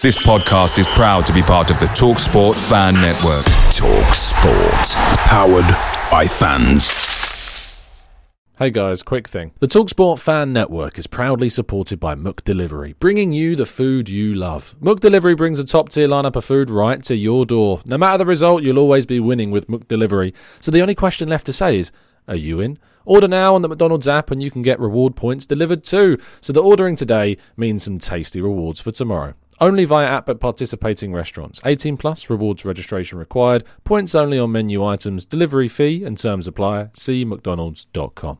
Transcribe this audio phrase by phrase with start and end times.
[0.00, 3.44] This podcast is proud to be part of the TalkSport Fan Network.
[3.74, 4.94] TalkSport,
[5.26, 5.66] powered
[6.08, 8.08] by fans.
[8.60, 9.50] Hey guys, quick thing.
[9.58, 14.76] The Talksport Fan Network is proudly supported by McDelivery, bringing you the food you love.
[14.80, 17.80] McDelivery brings a top tier lineup of food right to your door.
[17.84, 20.32] No matter the result, you'll always be winning with McDelivery.
[20.60, 21.90] So the only question left to say is,
[22.28, 22.78] are you in?
[23.04, 26.18] Order now on the McDonald's app and you can get reward points delivered too.
[26.40, 29.34] So the ordering today means some tasty rewards for tomorrow.
[29.60, 31.60] Only via app at participating restaurants.
[31.64, 33.64] 18 plus rewards registration required.
[33.84, 35.24] Points only on menu items.
[35.24, 36.90] Delivery fee and terms apply.
[36.94, 38.38] See mcdonalds.com.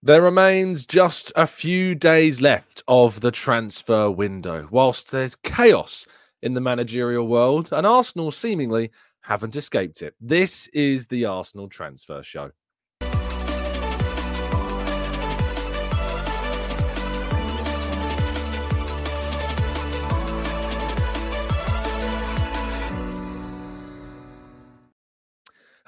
[0.00, 6.06] There remains just a few days left of the transfer window, whilst there's chaos
[6.40, 8.90] in the managerial world, and Arsenal seemingly
[9.22, 10.14] haven't escaped it.
[10.20, 12.52] This is the Arsenal Transfer Show.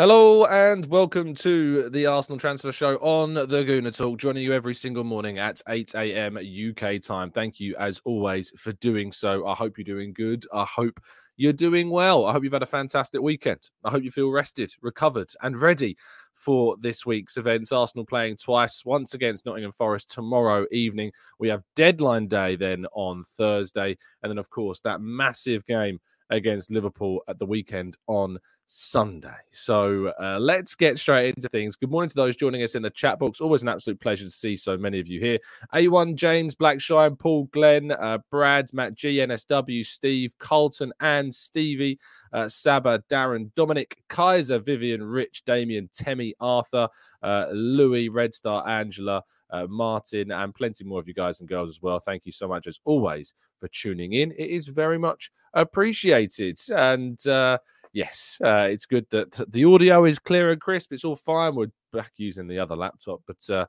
[0.01, 4.73] Hello and welcome to the Arsenal Transfer Show on the Gooner Talk, joining you every
[4.73, 6.39] single morning at 8 a.m.
[6.39, 7.31] UK time.
[7.31, 9.47] Thank you, as always, for doing so.
[9.47, 10.47] I hope you're doing good.
[10.55, 11.01] I hope
[11.37, 12.25] you're doing well.
[12.25, 13.69] I hope you've had a fantastic weekend.
[13.85, 15.99] I hope you feel rested, recovered, and ready
[16.33, 17.71] for this week's events.
[17.71, 21.13] Arsenal playing twice, once against Nottingham Forest tomorrow evening.
[21.39, 26.71] We have deadline day then on Thursday, and then, of course, that massive game against
[26.71, 28.39] Liverpool at the weekend on
[28.73, 29.35] Sunday.
[29.51, 31.75] So uh, let's get straight into things.
[31.75, 33.41] Good morning to those joining us in the chat box.
[33.41, 35.39] Always an absolute pleasure to see so many of you here.
[35.75, 41.99] A1, James, Blackshine, Paul, Glenn, uh, Brad, Matt G, NSW, Steve, Colton, and Stevie,
[42.33, 46.89] uh, Saba, Darren, Dominic, Kaiser, Vivian, Rich, Damien, Temi, Arthur,
[47.25, 49.25] uh, Louis, Red Star, Angela.
[49.53, 51.99] Uh, Martin, and plenty more of you guys and girls as well.
[51.99, 54.31] Thank you so much, as always, for tuning in.
[54.31, 56.59] It is very much appreciated.
[56.71, 57.59] And uh,
[57.93, 60.93] yes, uh, it's good that the audio is clear and crisp.
[60.93, 61.55] It's all fine.
[61.55, 63.67] We're back using the other laptop, but uh,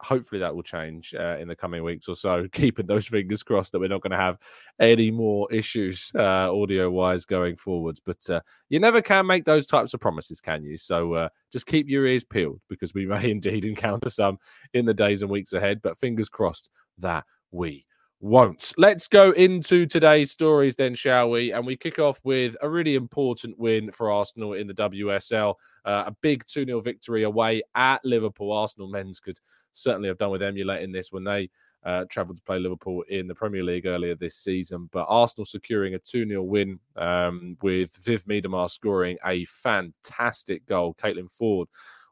[0.00, 2.46] hopefully that will change uh, in the coming weeks or so.
[2.52, 4.38] Keeping those fingers crossed that we're not going to have
[4.80, 8.00] any more issues uh, audio wise going forwards.
[8.04, 10.76] But uh, you never can make those types of promises, can you?
[10.76, 14.38] So uh, just keep your ears peeled because we may indeed encounter some
[14.74, 15.80] in the days and weeks ahead.
[15.82, 17.85] But fingers crossed that we
[18.20, 18.72] won't.
[18.76, 21.52] Let's go into today's stories then, shall we?
[21.52, 25.54] And we kick off with a really important win for Arsenal in the WSL.
[25.84, 28.52] Uh, a big 2 0 victory away at Liverpool.
[28.52, 29.38] Arsenal men's could
[29.72, 31.50] certainly have done with emulating this when they
[31.84, 34.88] uh, travelled to play Liverpool in the Premier League earlier this season.
[34.92, 40.94] But Arsenal securing a 2 0 win um, with Viv Miedema scoring a fantastic goal.
[40.94, 41.66] Caitlin Foord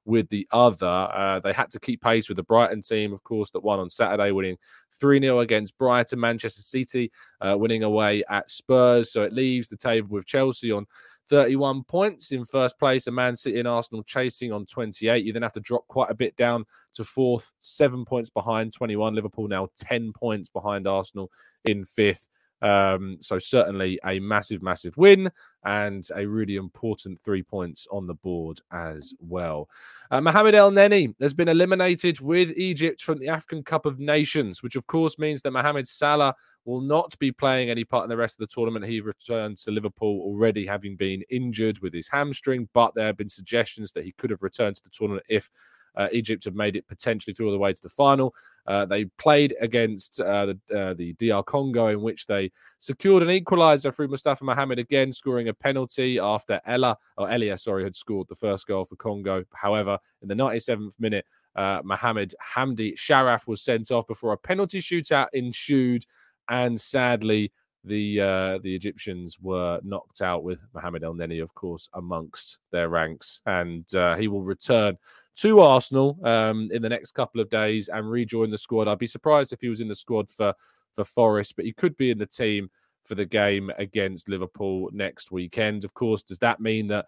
[0.04, 0.87] with the other.
[0.87, 3.91] Uh, they had to keep pace with the Brighton team, of course, that won on
[3.91, 4.56] Saturday, winning
[4.98, 6.20] 3 0 against Brighton.
[6.20, 7.10] Manchester City
[7.41, 9.12] uh, winning away at Spurs.
[9.12, 10.87] So it leaves the table with Chelsea on
[11.28, 15.25] 31 points in first place, and Man City and Arsenal chasing on 28.
[15.25, 19.15] You then have to drop quite a bit down to fourth, seven points behind 21.
[19.15, 21.31] Liverpool now 10 points behind Arsenal
[21.65, 22.28] in fifth.
[22.64, 25.30] Um, so certainly a massive, massive win
[25.66, 29.69] and a really important three points on the board as well.
[30.10, 34.76] Uh, Mohamed Elneny has been eliminated with Egypt from the African Cup of Nations, which
[34.76, 38.41] of course means that Mohamed Salah will not be playing any part in the rest
[38.41, 38.86] of the tournament.
[38.86, 43.28] He returned to Liverpool already having been injured with his hamstring, but there have been
[43.28, 45.50] suggestions that he could have returned to the tournament if
[45.97, 48.34] uh, Egypt have made it potentially through all the way to the final.
[48.66, 53.28] Uh, they played against uh, the, uh, the DR Congo, in which they secured an
[53.28, 58.27] equaliser through Mustafa Mohamed again, scoring a penalty after Ella or Elia, sorry, had scored
[58.28, 59.44] the first goal for Congo.
[59.53, 64.81] However, in the 97th minute, uh, Mohamed Hamdi Sharaf was sent off before a penalty
[64.81, 66.04] shootout ensued,
[66.49, 67.53] and sadly,
[67.84, 73.41] the uh, the Egyptians were knocked out with Mohamed Elneny, of course, amongst their ranks,
[73.47, 74.97] and uh, he will return
[75.37, 78.89] to Arsenal um, in the next couple of days and rejoin the squad.
[78.89, 80.54] I'd be surprised if he was in the squad for
[80.92, 82.71] for Forest, but he could be in the team
[83.03, 85.84] for the game against Liverpool next weekend.
[85.84, 87.07] Of course, does that mean that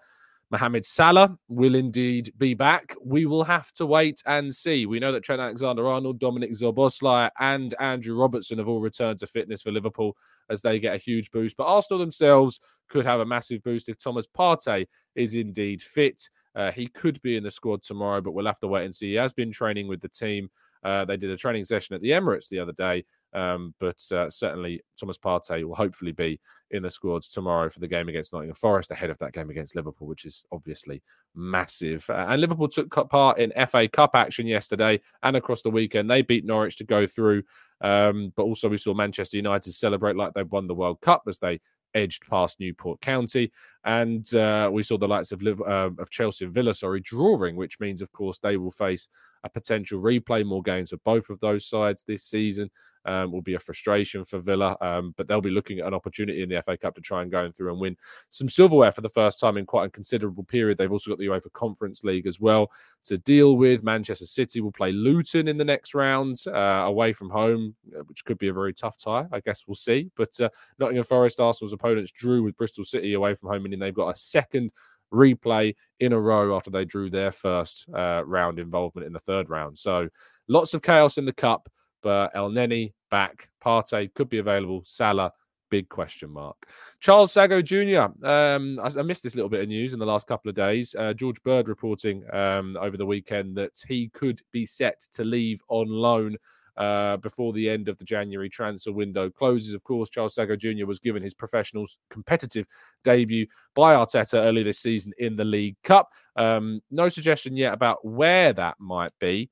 [0.51, 2.95] Mohamed Salah will indeed be back.
[3.05, 4.87] We will have to wait and see.
[4.87, 9.27] We know that Trent Alexander Arnold, Dominic Szoboszlai, and Andrew Robertson have all returned to
[9.27, 10.17] fitness for Liverpool
[10.49, 11.57] as they get a huge boost.
[11.57, 16.31] But Arsenal themselves could have a massive boost if Thomas Partey is indeed fit.
[16.55, 19.11] Uh, he could be in the squad tomorrow, but we'll have to wait and see.
[19.11, 20.49] He has been training with the team.
[20.83, 24.31] Uh, they did a training session at the Emirates the other day, Um, but uh,
[24.31, 26.41] certainly, Thomas Partey will hopefully be
[26.71, 29.77] in the squads tomorrow for the game against Nottingham Forest ahead of that game against
[29.77, 31.03] Liverpool, which is obviously
[31.35, 32.09] massive.
[32.09, 36.11] Uh, and Liverpool took part in FA Cup action yesterday and across the weekend.
[36.11, 37.43] They beat Norwich to go through.
[37.81, 41.39] Um, but also, we saw Manchester United celebrate like they've won the World Cup as
[41.39, 41.61] they
[41.95, 43.51] edged past Newport County,
[43.87, 47.79] and uh, we saw the likes of uh, of Chelsea and Villa, sorry, drawing, which
[47.79, 49.09] means, of course, they will face
[49.45, 52.69] a potential replay, more games of both of those sides this season
[53.07, 54.77] um, will be a frustration for Villa.
[54.81, 57.31] Um, but they'll be looking at an opportunity in the FA Cup to try and
[57.31, 57.97] go through and win
[58.31, 60.77] some silverware for the first time in quite a considerable period.
[60.77, 62.71] They've also got the UEFA Conference League as well
[63.05, 63.85] to deal with.
[63.85, 68.25] Manchester City will play Luton in the next round uh, away from home, uh, which
[68.25, 69.27] could be a very tough tie.
[69.33, 70.11] I guess we'll see.
[70.17, 70.49] But uh,
[70.79, 74.73] Nottingham Forest, Arsenal's opponents, drew with Bristol City away from home, they've got a second
[75.13, 79.49] replay in a row after they drew their first uh, round involvement in the third
[79.49, 79.79] round.
[79.79, 80.09] So
[80.49, 81.69] lots of chaos in the cup.
[82.03, 84.83] But Elneny back, Partey could be available.
[84.85, 85.33] Salah,
[85.71, 86.57] big question mark.
[87.01, 88.27] Charles Sagoe Jr.
[88.27, 90.95] Um, I, I, missed this little bit of news in the last couple of days.
[90.97, 95.61] Uh, George Bird reporting um, over the weekend that he could be set to leave
[95.69, 96.37] on loan.
[96.77, 99.73] Uh, before the end of the January transfer window closes.
[99.73, 100.85] Of course, Charles Sagoe Jr.
[100.85, 102.67] was given his professional competitive
[103.03, 106.11] debut by Arteta early this season in the League Cup.
[106.37, 109.49] Um, no suggestion yet about where that might be.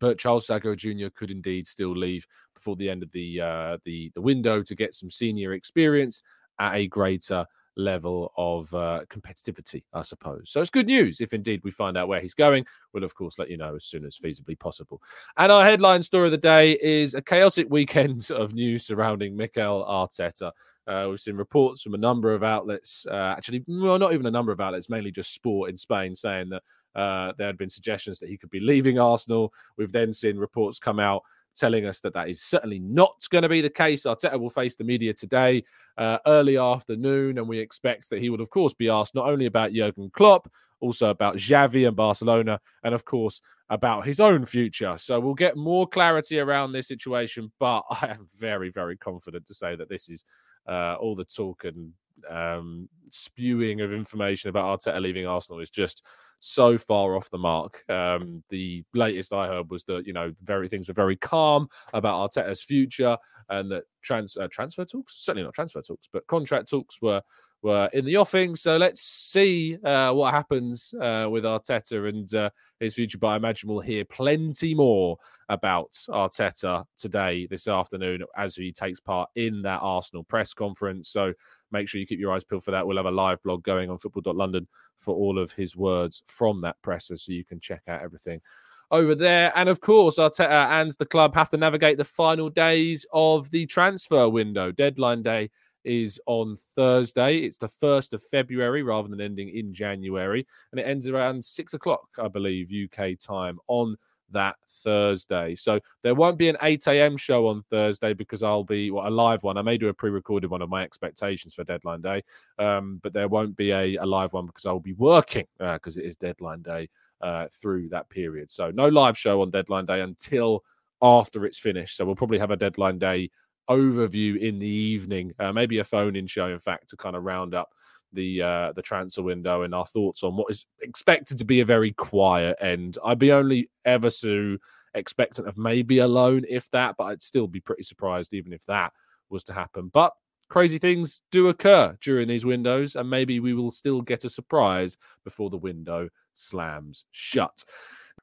[0.00, 1.06] But Charles Sagoe Jr.
[1.14, 4.94] could indeed still leave before the end of the uh, the the window to get
[4.94, 6.22] some senior experience
[6.58, 10.50] at a greater level of uh, competitivity, I suppose.
[10.50, 12.64] So it's good news if indeed we find out where he's going.
[12.92, 15.02] We'll, of course, let you know as soon as feasibly possible.
[15.36, 19.84] And our headline story of the day is a chaotic weekend of news surrounding Mikel
[19.84, 20.52] Arteta.
[20.86, 24.30] Uh, we've seen reports from a number of outlets, uh, actually, well, not even a
[24.30, 26.62] number of outlets, mainly just sport in Spain, saying that
[26.94, 29.52] uh, there had been suggestions that he could be leaving Arsenal.
[29.78, 31.22] We've then seen reports come out
[31.54, 34.04] telling us that that is certainly not going to be the case.
[34.04, 35.64] Arteta will face the media today,
[35.98, 39.46] uh, early afternoon, and we expect that he will, of course, be asked not only
[39.46, 43.40] about Jurgen Klopp, also about Xavi and Barcelona, and of course
[43.70, 44.96] about his own future.
[44.98, 49.54] So we'll get more clarity around this situation, but I am very, very confident to
[49.54, 50.24] say that this is
[50.68, 51.92] uh, all the talk and
[52.30, 56.04] um, spewing of information about Arteta leaving Arsenal is just
[56.46, 57.82] so far off the mark.
[57.88, 62.30] Um, the latest I heard was that you know very things were very calm about
[62.30, 63.16] Arteta's future,
[63.48, 67.22] and that trans uh, transfer talks certainly not transfer talks, but contract talks were
[67.64, 68.54] were in the offing.
[68.54, 73.16] So let's see uh, what happens uh, with Arteta and uh, his future.
[73.16, 75.16] But I imagine we'll hear plenty more
[75.48, 81.08] about Arteta today, this afternoon, as he takes part in that Arsenal press conference.
[81.08, 81.32] So
[81.72, 82.86] make sure you keep your eyes peeled for that.
[82.86, 84.68] We'll have a live blog going on football.london
[84.98, 88.42] for all of his words from that presser, so you can check out everything
[88.90, 89.52] over there.
[89.56, 93.64] And of course, Arteta and the club have to navigate the final days of the
[93.64, 94.70] transfer window.
[94.70, 95.50] Deadline day
[95.84, 97.38] is on Thursday.
[97.38, 100.46] It's the 1st of February rather than ending in January.
[100.72, 103.96] And it ends around six o'clock, I believe, UK time on
[104.30, 105.54] that Thursday.
[105.54, 107.16] So there won't be an 8 a.m.
[107.16, 109.56] show on Thursday because I'll be well, a live one.
[109.56, 112.22] I may do a pre-recorded one of my expectations for deadline day,
[112.58, 116.00] um, but there won't be a, a, live one because I'll be working because uh,
[116.00, 116.88] it is deadline day
[117.20, 118.50] uh, through that period.
[118.50, 120.64] So no live show on deadline day until
[121.00, 121.96] after it's finished.
[121.96, 123.30] So we'll probably have a deadline day
[123.68, 127.24] overview in the evening, uh, maybe a phone in show, in fact, to kind of
[127.24, 127.70] round up
[128.12, 131.64] the uh, the transfer window and our thoughts on what is expected to be a
[131.64, 132.96] very quiet end.
[133.04, 134.56] I'd be only ever so
[134.94, 138.64] expectant of maybe a loan, if that, but I'd still be pretty surprised even if
[138.66, 138.92] that
[139.30, 139.90] was to happen.
[139.92, 140.12] But
[140.48, 144.96] crazy things do occur during these windows, and maybe we will still get a surprise
[145.24, 147.64] before the window slams shut.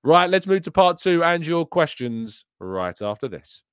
[0.03, 3.63] Right, let's move to part two and your questions right after this.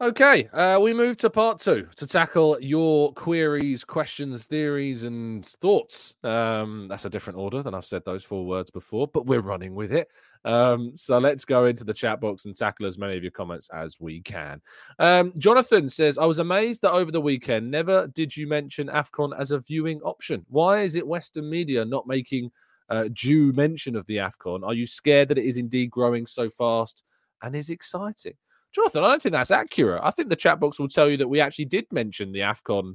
[0.00, 6.14] Okay, uh, we move to part two to tackle your queries, questions, theories, and thoughts.
[6.22, 9.74] Um, that's a different order than I've said those four words before, but we're running
[9.74, 10.06] with it.
[10.44, 13.68] Um, so let's go into the chat box and tackle as many of your comments
[13.74, 14.62] as we can.
[15.00, 19.32] Um, Jonathan says, I was amazed that over the weekend, never did you mention AFCON
[19.36, 20.46] as a viewing option.
[20.48, 22.52] Why is it Western media not making
[22.88, 24.64] uh, due mention of the AFCON?
[24.64, 27.02] Are you scared that it is indeed growing so fast
[27.42, 28.34] and is exciting?
[28.74, 30.00] Jonathan, I don't think that's accurate.
[30.02, 32.94] I think the chat box will tell you that we actually did mention the AFCON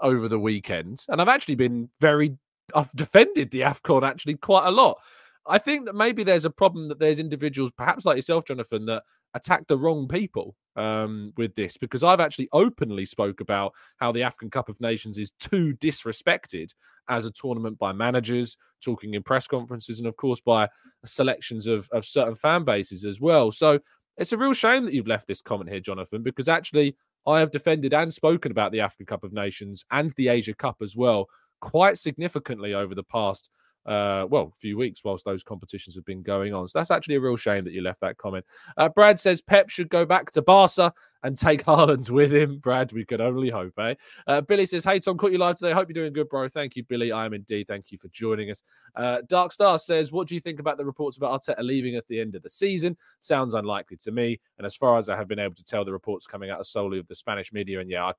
[0.00, 1.04] over the weekend.
[1.08, 2.36] And I've actually been very,
[2.74, 4.98] I've defended the AFCON actually quite a lot.
[5.46, 9.02] I think that maybe there's a problem that there's individuals, perhaps like yourself, Jonathan, that
[9.34, 14.22] attack the wrong people um, with this because I've actually openly spoke about how the
[14.22, 16.70] African Cup of Nations is too disrespected
[17.08, 20.68] as a tournament by managers, talking in press conferences, and of course by
[21.04, 23.50] selections of, of certain fan bases as well.
[23.50, 23.80] So
[24.16, 27.50] it's a real shame that you've left this comment here, Jonathan, because actually I have
[27.50, 31.28] defended and spoken about the African Cup of Nations and the Asia Cup as well
[31.60, 33.50] quite significantly over the past
[33.86, 36.66] uh, well, few weeks whilst those competitions have been going on.
[36.68, 38.44] So that's actually a real shame that you left that comment.
[38.76, 40.92] Uh, Brad says Pep should go back to Barca
[41.24, 42.58] and take Haaland with him.
[42.58, 43.94] Brad, we could only hope, eh?
[44.26, 45.72] Uh, Billy says, Hey, Tom, caught you live today.
[45.72, 46.48] Hope you're doing good, bro.
[46.48, 47.10] Thank you, Billy.
[47.10, 47.66] I am indeed.
[47.66, 48.62] Thank you for joining us.
[48.94, 52.06] Uh, Dark Star says, What do you think about the reports about Arteta leaving at
[52.06, 52.96] the end of the season?
[53.18, 54.38] Sounds unlikely to me.
[54.58, 56.66] And as far as I have been able to tell, the reports coming out of
[56.66, 58.12] solely of the Spanish media, and yeah, I,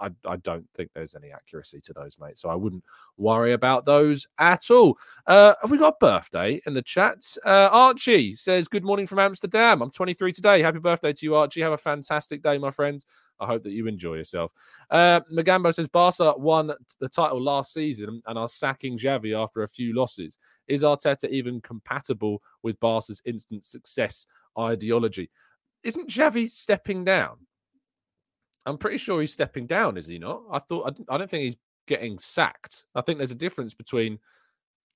[0.00, 2.38] I, I don't think there's any accuracy to those, mate.
[2.38, 2.84] So I wouldn't
[3.16, 4.98] worry about those at all.
[5.26, 7.36] Uh, have we got a birthday in the chat?
[7.44, 9.82] Uh, Archie says, Good morning from Amsterdam.
[9.82, 10.62] I'm 23 today.
[10.62, 11.62] Happy birthday to you, Archie.
[11.62, 13.04] Have a fantastic day my friends.
[13.40, 14.52] I hope that you enjoy yourself.
[14.90, 19.68] Uh, Magambo says Barca won the title last season and are sacking Xavi after a
[19.68, 20.36] few losses.
[20.68, 24.26] Is Arteta even compatible with Barca's instant success
[24.58, 25.30] ideology?
[25.82, 27.38] Isn't Xavi stepping down?
[28.66, 30.42] I'm pretty sure he's stepping down, is he not?
[30.52, 32.84] I thought I don't think he's getting sacked.
[32.94, 34.18] I think there's a difference between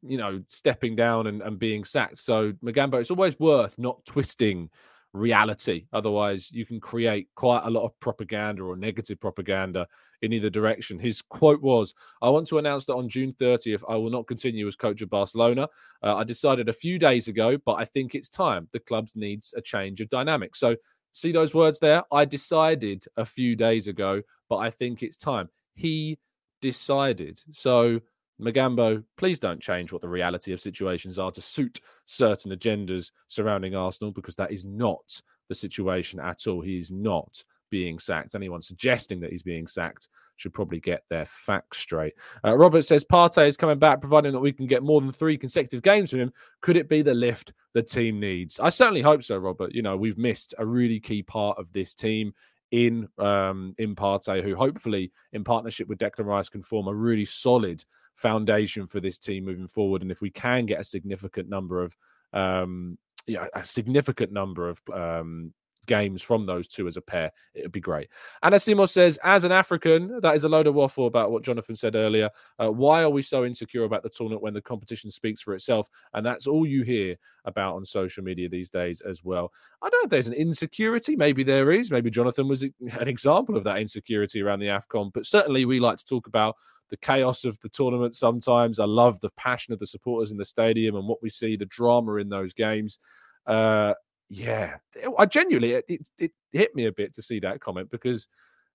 [0.07, 2.19] you know stepping down and, and being sacked.
[2.19, 4.69] So Magambo, it's always worth not twisting
[5.15, 5.87] reality.
[5.93, 9.87] Otherwise, you can create quite a lot of propaganda or negative propaganda
[10.21, 10.99] in either direction.
[10.99, 14.67] His quote was, I want to announce that on June 30th, I will not continue
[14.67, 15.69] as coach of Barcelona.
[16.03, 18.69] Uh, I decided a few days ago, but I think it's time.
[18.73, 20.57] The club needs a change of dynamic.
[20.57, 20.77] So,
[21.13, 22.03] see those words there?
[22.13, 25.49] I decided a few days ago, but I think it's time.
[25.75, 26.19] He
[26.61, 27.39] decided.
[27.53, 28.01] So,
[28.41, 33.75] Magambo, please don't change what the reality of situations are to suit certain agendas surrounding
[33.75, 36.61] Arsenal because that is not the situation at all.
[36.61, 38.35] He is not being sacked.
[38.35, 42.15] Anyone suggesting that he's being sacked should probably get their facts straight.
[42.45, 45.37] Uh, Robert says Partey is coming back, providing that we can get more than three
[45.37, 46.33] consecutive games from him.
[46.61, 48.59] Could it be the lift the team needs?
[48.59, 49.75] I certainly hope so, Robert.
[49.75, 52.33] You know, we've missed a really key part of this team
[52.71, 57.25] in um, in Partey, who hopefully, in partnership with Declan Rice, can form a really
[57.25, 60.03] solid foundation for this team moving forward.
[60.03, 61.97] And if we can get a significant number of,
[62.33, 65.53] um, yeah, a significant number of um,
[65.87, 68.09] games from those two as a pair, it would be great.
[68.43, 71.77] Anna Simo says, as an African, that is a load of waffle about what Jonathan
[71.77, 72.31] said earlier.
[72.59, 75.89] Uh, why are we so insecure about the tournament when the competition speaks for itself?
[76.13, 79.53] And that's all you hear about on social media these days as well.
[79.83, 81.17] I don't know if there's an insecurity.
[81.17, 81.91] Maybe there is.
[81.91, 82.73] Maybe Jonathan was an
[83.09, 85.13] example of that insecurity around the AFCON.
[85.13, 86.57] But certainly we like to talk about
[86.91, 88.79] the chaos of the tournament sometimes.
[88.79, 91.67] I love the passion of the supporters in the stadium and what we see, the
[91.67, 92.99] drama in those games.
[93.47, 93.95] Uh,
[94.29, 94.77] yeah,
[95.19, 98.27] I genuinely, it, it, it hit me a bit to see that comment because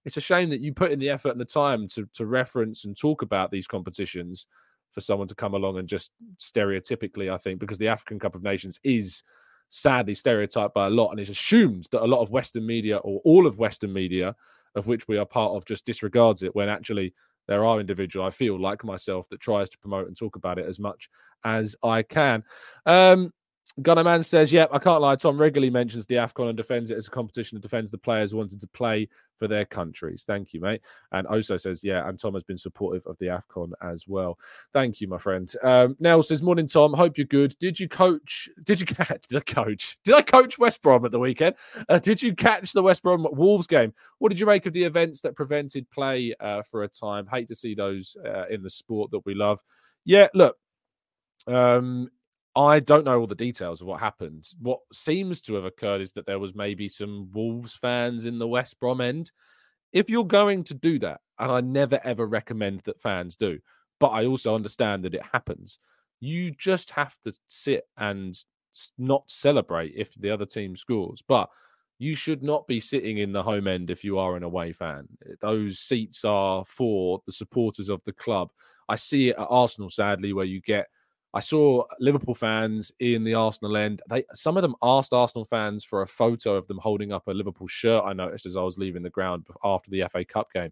[0.06, 2.86] it's a shame that you put in the effort and the time to, to reference
[2.86, 4.48] and talk about these competitions
[4.91, 8.44] for someone to come along and just stereotypically, I think, because the African Cup of
[8.44, 9.24] Nations is
[9.70, 13.22] sadly stereotyped by a lot and is assumed that a lot of Western media or
[13.24, 14.36] all of Western media,
[14.75, 17.13] of which we are part of, just disregards it when actually
[17.48, 20.65] there are individuals I feel like myself that tries to promote and talk about it
[20.65, 21.10] as much
[21.44, 22.44] as I can.
[22.86, 23.32] Um,
[23.81, 25.15] Gunnerman says, "Yep, I can't lie.
[25.15, 28.33] Tom regularly mentions the Afcon and defends it as a competition that defends the players
[28.33, 29.07] wanting to play
[29.38, 30.23] for their countries.
[30.25, 33.71] Thank you, mate." And also says, "Yeah, and Tom has been supportive of the Afcon
[33.81, 34.38] as well.
[34.73, 36.93] Thank you, my friend." Um, Nell says, "Morning, Tom.
[36.93, 37.55] Hope you're good.
[37.59, 38.49] Did you coach?
[38.63, 39.27] Did you catch?
[39.27, 39.97] Did I coach?
[40.03, 41.55] Did I coach West Brom at the weekend?
[41.88, 43.93] Uh, did you catch the West Brom Wolves game?
[44.17, 47.27] What did you make of the events that prevented play uh, for a time?
[47.27, 49.63] Hate to see those uh, in the sport that we love.
[50.03, 50.57] Yeah, look."
[51.47, 52.09] Um,
[52.60, 54.46] I don't know all the details of what happened.
[54.60, 58.48] What seems to have occurred is that there was maybe some Wolves fans in the
[58.48, 59.32] West Brom end.
[59.94, 63.60] If you're going to do that, and I never ever recommend that fans do,
[64.00, 65.80] but I also understand that it happens,
[66.20, 68.38] you just have to sit and
[68.98, 71.24] not celebrate if the other team scores.
[71.25, 71.50] But
[71.98, 75.08] you should not be sitting in the home end if you are an away fan.
[75.25, 78.50] Eh, those seats are for the supporters of the club.
[78.89, 80.88] I see it at Arsenal, sadly, where you get
[81.33, 84.01] I saw Liverpool fans in the Arsenal end.
[84.09, 87.31] They some of them asked Arsenal fans for a photo of them holding up a
[87.31, 88.03] Liverpool shirt.
[88.05, 90.71] I noticed as I was leaving the ground after the FA Cup game.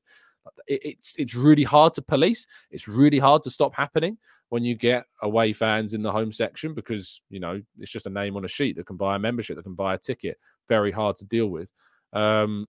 [0.65, 2.47] It, it's it's really hard to police.
[2.71, 4.17] It's really hard to stop happening
[4.49, 8.09] when you get away fans in the home section because you know it's just a
[8.11, 10.39] name on a sheet that can buy a membership, that can buy a ticket.
[10.67, 11.71] Very hard to deal with.
[12.13, 12.65] Um,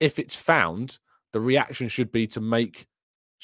[0.00, 0.98] if it's found,
[1.32, 2.86] the reaction should be to make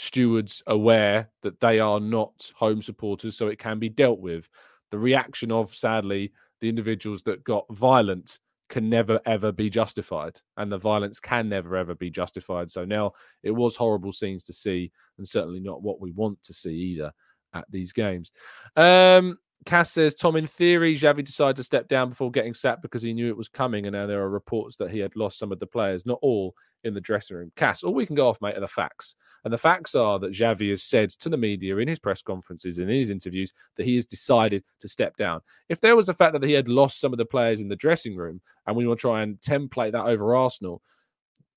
[0.00, 4.48] stewards aware that they are not home supporters, so it can be dealt with.
[4.90, 8.38] the reaction of sadly the individuals that got violent
[8.70, 13.12] can never ever be justified and the violence can never ever be justified so now
[13.42, 17.12] it was horrible scenes to see and certainly not what we want to see either
[17.52, 18.32] at these games
[18.76, 19.36] um
[19.68, 23.12] Cass says, Tom, in theory, Xavi decided to step down before getting sacked because he
[23.12, 25.58] knew it was coming, and now there are reports that he had lost some of
[25.58, 27.52] the players, not all in the dressing room.
[27.54, 29.14] Cass, all we can go off, mate, are the facts.
[29.44, 32.78] And the facts are that Xavi has said to the media in his press conferences
[32.78, 35.42] and in his interviews that he has decided to step down.
[35.68, 37.76] If there was the fact that he had lost some of the players in the
[37.76, 40.80] dressing room, and we want to try and template that over Arsenal,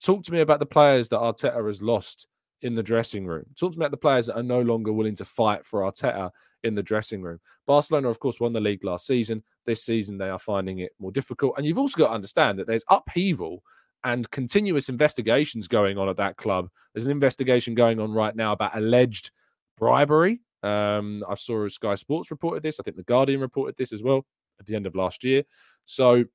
[0.03, 2.27] talk to me about the players that Arteta has lost
[2.61, 3.45] in the dressing room.
[3.57, 6.31] Talk to me about the players that are no longer willing to fight for Arteta
[6.63, 7.39] in the dressing room.
[7.65, 9.43] Barcelona, of course, won the league last season.
[9.65, 11.55] This season, they are finding it more difficult.
[11.57, 13.63] And you've also got to understand that there's upheaval
[14.03, 16.69] and continuous investigations going on at that club.
[16.93, 19.31] There's an investigation going on right now about alleged
[19.77, 20.41] bribery.
[20.63, 22.79] Um, I saw Sky Sports reported this.
[22.79, 24.25] I think the Guardian reported this as well
[24.59, 25.43] at the end of last year.
[25.85, 26.25] So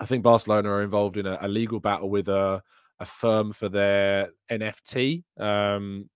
[0.00, 2.62] I think Barcelona are involved in a, a legal battle with a,
[3.00, 6.08] a firm for their NFT um,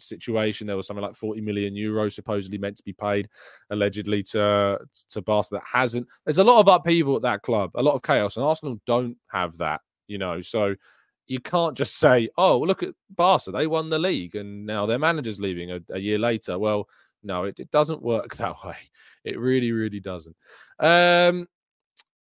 [0.00, 0.66] situation.
[0.66, 3.28] There was something like 40 million euros supposedly meant to be paid
[3.70, 4.78] allegedly to
[5.08, 6.06] to Barca that hasn't.
[6.24, 9.16] There's a lot of upheaval at that club, a lot of chaos, and Arsenal don't
[9.28, 10.42] have that, you know.
[10.42, 10.74] So
[11.26, 14.98] you can't just say, "Oh, look at Barca, they won the league, and now their
[14.98, 16.88] manager's leaving a, a year later." Well,
[17.22, 18.76] no, it, it doesn't work that way.
[19.24, 20.36] It really, really doesn't.
[20.78, 21.46] Um,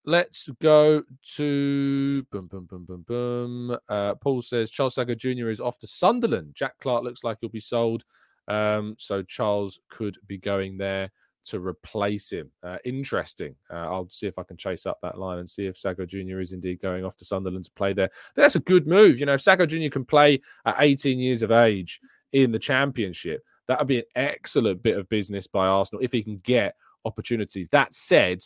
[0.08, 1.02] Let's go
[1.34, 3.76] to boom, boom, boom, boom, boom.
[3.88, 5.48] Uh, Paul says Charles Sagoe Jr.
[5.48, 6.52] is off to Sunderland.
[6.54, 8.04] Jack Clarke looks like he'll be sold.
[8.46, 11.10] Um, so Charles could be going there
[11.46, 12.52] to replace him.
[12.62, 13.56] Uh, interesting.
[13.68, 16.38] Uh, I'll see if I can chase up that line and see if Sagoe Jr.
[16.38, 18.10] is indeed going off to Sunderland to play there.
[18.36, 19.18] That's a good move.
[19.18, 19.92] You know, if Sagoe Jr.
[19.92, 22.00] can play at 18 years of age
[22.32, 26.22] in the championship, that would be an excellent bit of business by Arsenal if he
[26.22, 27.68] can get opportunities.
[27.70, 28.42] That said,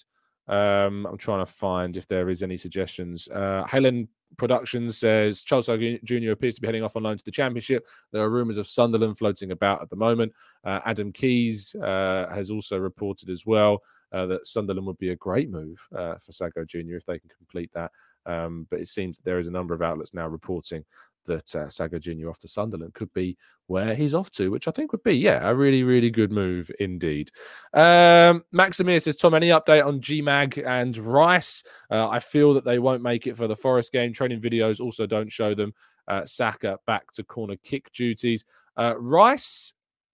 [0.48, 3.28] um, I'm trying to find if there is any suggestions.
[3.28, 6.30] Uh, Helen Productions says Charles Jr.
[6.30, 7.86] appears to be heading off on loan to the Championship.
[8.12, 10.32] There are rumours of Sunderland floating about at the moment.
[10.64, 13.82] Uh, Adam Keys uh, has also reported as well
[14.12, 16.96] uh, that Sunderland would be a great move uh, for Sagoe Jr.
[16.96, 17.90] if they can complete that.
[18.26, 20.84] Um, but it seems that there is a number of outlets now reporting
[21.26, 22.28] that uh, Sagoe Jr.
[22.30, 23.36] off to Sunderland could be
[23.66, 26.70] where he's off to, which I think would be, yeah, a really, really good move
[26.80, 27.30] indeed.
[27.72, 31.62] Um, Maximir says, Tom, any update on GMAG and Rice?
[31.90, 34.12] Uh, I feel that they won't make it for the Forest game.
[34.12, 35.72] Training videos also don't show them.
[36.08, 38.44] Uh, Saka back to corner kick duties.
[38.76, 39.72] Uh, Rice,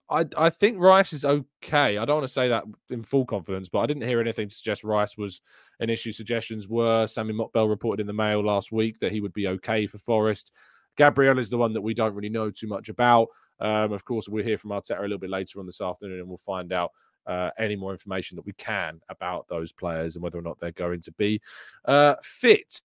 [0.09, 1.97] I, I think Rice is okay.
[1.97, 4.55] I don't want to say that in full confidence, but I didn't hear anything to
[4.55, 5.41] suggest Rice was
[5.79, 6.11] an issue.
[6.11, 9.87] Suggestions were Sami Mokbel reported in the mail last week that he would be okay
[9.87, 10.51] for Forest.
[10.97, 13.29] Gabriel is the one that we don't really know too much about.
[13.59, 16.27] Um, of course, we'll hear from Arteta a little bit later on this afternoon, and
[16.27, 16.91] we'll find out
[17.25, 20.71] uh, any more information that we can about those players and whether or not they're
[20.71, 21.41] going to be
[21.85, 22.81] uh, fit.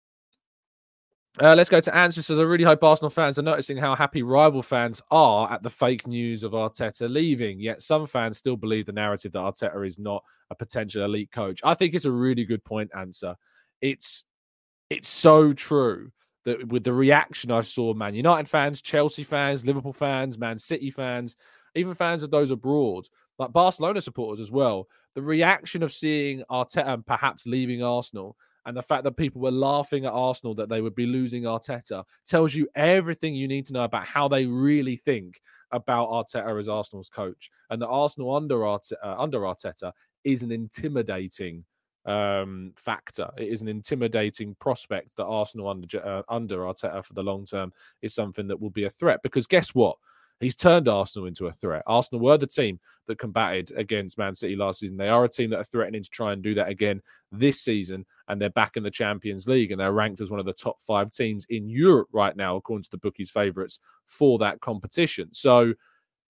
[1.40, 2.26] Uh, let's go to answers.
[2.26, 5.70] Says I really hope Arsenal fans are noticing how happy rival fans are at the
[5.70, 7.58] fake news of Arteta leaving.
[7.58, 11.60] Yet some fans still believe the narrative that Arteta is not a potential elite coach.
[11.64, 12.90] I think it's a really good point.
[12.94, 13.36] Answer.
[13.80, 14.24] It's
[14.90, 16.12] it's so true
[16.44, 20.90] that with the reaction I saw, Man United fans, Chelsea fans, Liverpool fans, Man City
[20.90, 21.36] fans,
[21.74, 27.04] even fans of those abroad, like Barcelona supporters as well, the reaction of seeing Arteta
[27.04, 30.94] perhaps leaving Arsenal and the fact that people were laughing at Arsenal that they would
[30.94, 35.40] be losing Arteta tells you everything you need to know about how they really think
[35.72, 39.92] about Arteta as Arsenal's coach, and that Arsenal under Arteta, under Arteta
[40.24, 41.64] is an intimidating
[42.06, 43.30] um, factor.
[43.36, 47.72] It is an intimidating prospect that Arsenal under uh, under Arteta for the long term
[48.02, 49.20] is something that will be a threat.
[49.22, 49.96] Because guess what?
[50.40, 51.84] He's turned Arsenal into a threat.
[51.86, 54.96] Arsenal were the team that combated against Man City last season.
[54.96, 58.04] They are a team that are threatening to try and do that again this season,
[58.26, 60.80] and they're back in the Champions League, and they're ranked as one of the top
[60.80, 65.28] five teams in Europe right now, according to the bookies' favourites for that competition.
[65.32, 65.74] So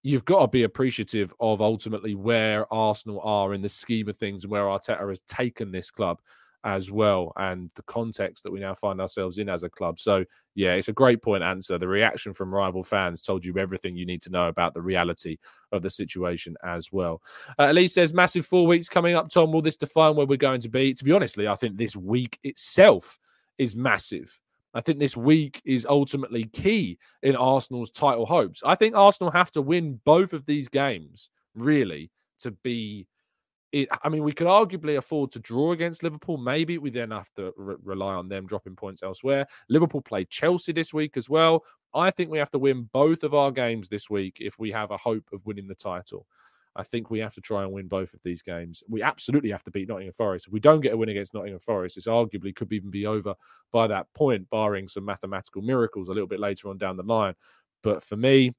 [0.03, 4.45] you've got to be appreciative of ultimately where Arsenal are in the scheme of things
[4.45, 6.21] and where Arteta has taken this club
[6.65, 9.99] as well and the context that we now find ourselves in as a club.
[9.99, 11.77] So, yeah, it's a great point answer.
[11.77, 15.39] The reaction from rival fans told you everything you need to know about the reality
[15.73, 17.21] of the situation as well.
[17.59, 19.51] Uh, Elise says, massive four weeks coming up, Tom.
[19.51, 20.95] Will this define where we're going to be?
[20.95, 23.19] To be honestly, I think this week itself
[23.59, 24.41] is massive.
[24.75, 28.63] I think this week is ultimately key in Arsenal's title hopes.
[28.65, 33.07] I think Arsenal have to win both of these games, really, to be.
[33.73, 36.37] It, I mean, we could arguably afford to draw against Liverpool.
[36.37, 39.47] Maybe we then have to re- rely on them dropping points elsewhere.
[39.71, 41.65] Liverpool play Chelsea this week as well.
[41.95, 44.91] I think we have to win both of our games this week if we have
[44.91, 46.27] a hope of winning the title.
[46.75, 48.83] I think we have to try and win both of these games.
[48.89, 50.47] We absolutely have to beat Nottingham Forest.
[50.47, 53.35] If we don't get a win against Nottingham Forest, this arguably could even be over
[53.73, 57.35] by that point, barring some mathematical miracles a little bit later on down the line.
[57.83, 58.53] But for me,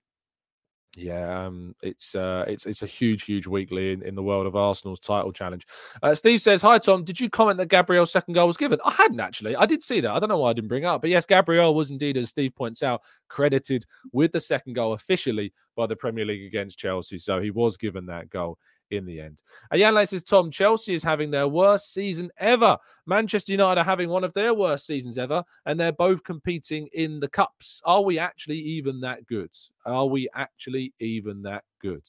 [0.95, 4.55] yeah, um, it's uh, it's it's a huge, huge weekly in, in the world of
[4.55, 5.65] Arsenal's title challenge.
[6.03, 8.79] Uh, Steve says, "Hi Tom, did you comment that Gabriel's second goal was given?
[8.85, 9.55] I hadn't actually.
[9.55, 10.11] I did see that.
[10.11, 12.55] I don't know why I didn't bring up, but yes, Gabriel was indeed, as Steve
[12.55, 17.17] points out, credited with the second goal officially by the Premier League against Chelsea.
[17.17, 18.59] So he was given that goal
[18.91, 19.41] in the end.
[19.73, 22.77] Jan says, Tom, Chelsea is having their worst season ever.
[23.05, 27.19] Manchester United are having one of their worst seasons ever, and they're both competing in
[27.19, 27.81] the cups.
[27.85, 29.51] Are we actually even that good?
[29.85, 32.07] Are we actually even that good?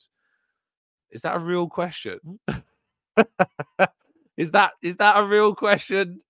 [1.11, 2.41] Is that a real question?
[4.37, 6.21] is that is that a real question?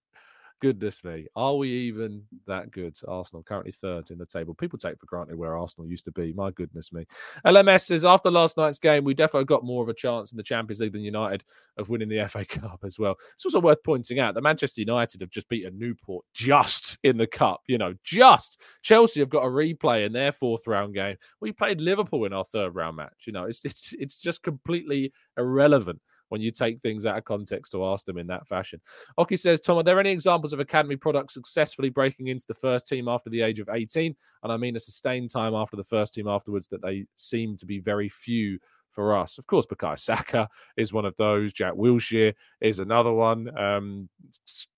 [0.60, 2.96] Goodness me, are we even that good?
[3.06, 4.54] Arsenal currently third in the table.
[4.54, 6.32] People take for granted where Arsenal used to be.
[6.32, 7.06] My goodness me.
[7.46, 10.42] LMS says after last night's game, we definitely got more of a chance in the
[10.42, 11.44] Champions League than United
[11.76, 13.16] of winning the FA Cup as well.
[13.34, 17.26] It's also worth pointing out that Manchester United have just beaten Newport just in the
[17.26, 17.62] cup.
[17.66, 21.16] You know, just Chelsea have got a replay in their fourth round game.
[21.40, 23.24] We played Liverpool in our third round match.
[23.26, 27.72] You know, it's it's it's just completely irrelevant when you take things out of context
[27.72, 28.80] to ask them in that fashion.
[29.18, 32.86] Oki says, Tom, are there any examples of academy products successfully breaking into the first
[32.86, 34.14] team after the age of 18?
[34.42, 37.66] And I mean a sustained time after the first team afterwards that they seem to
[37.66, 38.58] be very few
[38.94, 39.38] for us.
[39.38, 41.52] Of course, Bukayo Saka is one of those.
[41.52, 43.56] Jack Wilshere is another one.
[43.58, 44.08] Um,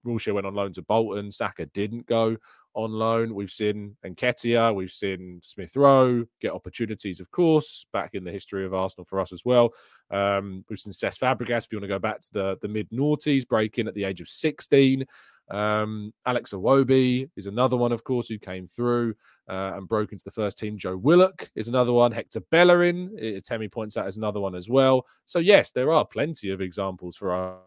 [0.06, 1.30] Wilshere went on loan to Bolton.
[1.30, 2.36] Saka didn't go
[2.76, 3.34] on loan.
[3.34, 8.66] We've seen Nketiah, we've seen Smith Rowe get opportunities, of course, back in the history
[8.66, 9.72] of Arsenal for us as well.
[10.10, 12.90] Um, we've seen Cesc Fabregas, if you want to go back to the, the mid
[12.90, 15.06] noughties, break in at the age of 16.
[15.48, 19.14] Um, Alex Iwobi is another one, of course, who came through
[19.48, 20.76] uh, and broke into the first team.
[20.76, 22.12] Joe Willock is another one.
[22.12, 25.06] Hector Bellerin, Temi points out, is another one as well.
[25.24, 27.58] So, yes, there are plenty of examples for our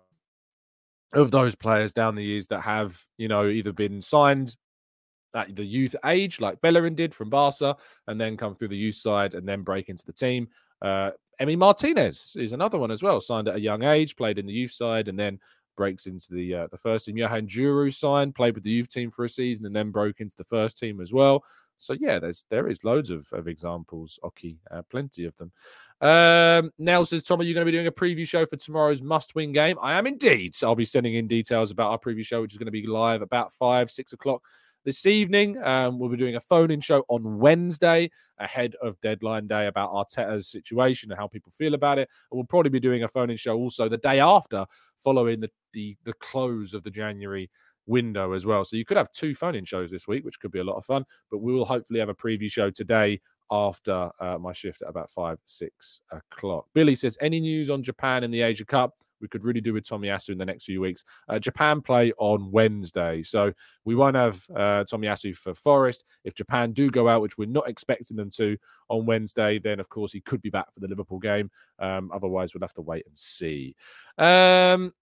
[1.14, 4.56] of those players down the years that have, you know, either been signed
[5.36, 7.76] at the youth age, like Bellerin did from Barca,
[8.08, 10.48] and then come through the youth side and then break into the team.
[10.82, 14.46] Uh, Emi Martinez is another one as well, signed at a young age, played in
[14.46, 15.40] the youth side, and then
[15.78, 17.18] breaks into the uh, the first team.
[17.18, 20.36] Johan Djourou signed, played with the youth team for a season, and then broke into
[20.36, 21.44] the first team as well.
[21.78, 25.52] So yeah, there's there is loads of, of examples, Oki, uh, plenty of them.
[26.02, 29.02] Um, Nell says, Tom, are you going to be doing a preview show for tomorrow's
[29.02, 29.78] must-win game?
[29.82, 30.56] I am indeed.
[30.56, 32.88] So I'll be sending in details about our preview show, which is going to be
[32.88, 34.42] live about five, six o'clock
[34.86, 35.62] this evening.
[35.62, 39.92] Um, we'll be doing a phone in show on Wednesday ahead of deadline day about
[39.92, 42.08] Arteta's situation and how people feel about it.
[42.32, 44.66] And we'll probably be doing a phone in show also the day after,
[44.98, 47.50] following the, the, the close of the January
[47.88, 48.64] window as well.
[48.64, 50.78] So you could have two phone in shows this week, which could be a lot
[50.78, 51.04] of fun.
[51.30, 53.20] But we will hopefully have a preview show today
[53.52, 56.66] after uh, my shift at about five, six o'clock.
[56.74, 58.94] Billy says, any news on Japan in the Asia Cup?
[59.22, 61.04] we could really do with Tommy Tomiyasu in the next few weeks.
[61.28, 63.54] Uh, Japan play on Wednesday, so
[63.86, 66.06] we won't have uh, Tomiyasu for Forest.
[66.24, 68.58] If Japan do go out, which we're not expecting them to
[68.90, 71.50] on Wednesday, then of course he could be back for the Liverpool game.
[71.80, 73.76] Um, otherwise, we'll have to wait and see.
[74.18, 74.94] Um,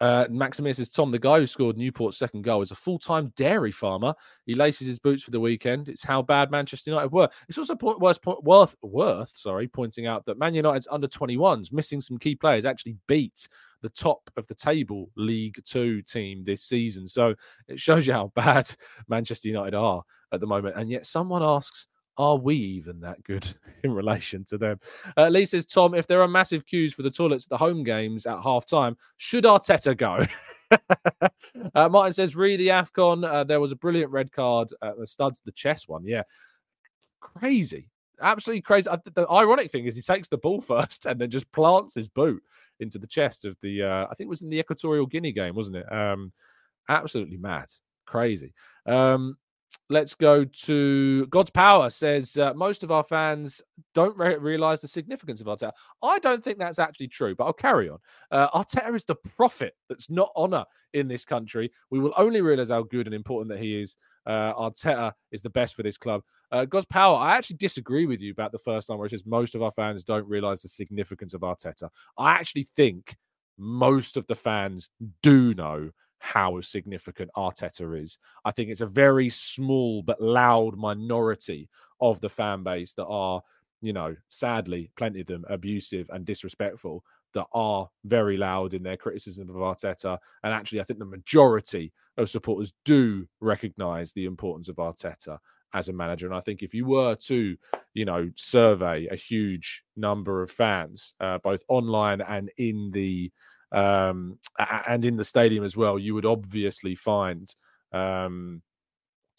[0.00, 3.32] uh, Maximus says, Tom, the guy who scored Newport's second goal is a full time
[3.36, 4.14] dairy farmer.
[4.46, 5.90] He laces his boots for the weekend.
[5.90, 7.28] It's how bad Manchester United were.
[7.48, 12.16] It's also worth, worth, worth sorry, pointing out that Man United's under 21s, missing some
[12.16, 13.46] key players, actually beat
[13.82, 17.06] the top of the table League Two team this season.
[17.06, 17.34] So
[17.68, 18.74] it shows you how bad
[19.06, 20.76] Manchester United are at the moment.
[20.76, 21.88] And yet someone asks,
[22.20, 23.48] are we even that good
[23.82, 24.78] in relation to them?
[25.16, 27.82] Uh, Lee says, Tom, if there are massive queues for the toilets at the home
[27.82, 30.26] games at half time, should Arteta go?
[31.74, 35.06] uh, Martin says, re the AFCON, uh, there was a brilliant red card at the
[35.06, 36.04] studs, the chess one.
[36.04, 36.24] Yeah.
[37.20, 37.88] Crazy.
[38.20, 38.90] Absolutely crazy.
[39.14, 42.42] The ironic thing is he takes the ball first and then just plants his boot
[42.80, 45.54] into the chest of the, uh, I think it was in the Equatorial Guinea game,
[45.54, 45.90] wasn't it?
[45.90, 46.32] Um,
[46.86, 47.72] absolutely mad.
[48.04, 48.52] Crazy.
[48.84, 49.38] Um,
[49.90, 53.60] let's go to God's Power says uh, most of our fans
[53.92, 55.72] don't re- realize the significance of Arteta.
[56.02, 57.98] I don't think that's actually true, but I'll carry on.
[58.30, 61.72] Uh, Arteta is the prophet that's not honor in this country.
[61.90, 63.96] We will only realize how good and important that he is.
[64.24, 66.22] Uh, Arteta is the best for this club.
[66.52, 69.26] Uh, God's Power, I actually disagree with you about the first line where it says
[69.26, 71.88] most of our fans don't realize the significance of Arteta.
[72.16, 73.16] I actually think
[73.58, 74.88] most of the fans
[75.22, 78.18] do know how significant Arteta is.
[78.44, 81.68] I think it's a very small but loud minority
[82.00, 83.42] of the fan base that are,
[83.82, 87.02] you know, sadly, plenty of them abusive and disrespectful.
[87.32, 90.18] that are very loud in their criticism of Arteta.
[90.42, 95.38] And actually, I think the majority of supporters do recognise the importance of Arteta
[95.72, 96.26] as a manager.
[96.26, 97.56] And I think if you were to,
[97.94, 103.30] you know, survey a huge number of fans, uh, both online and in the
[103.72, 104.38] um,
[104.88, 107.54] and in the stadium as well, you would obviously find
[107.92, 108.62] um,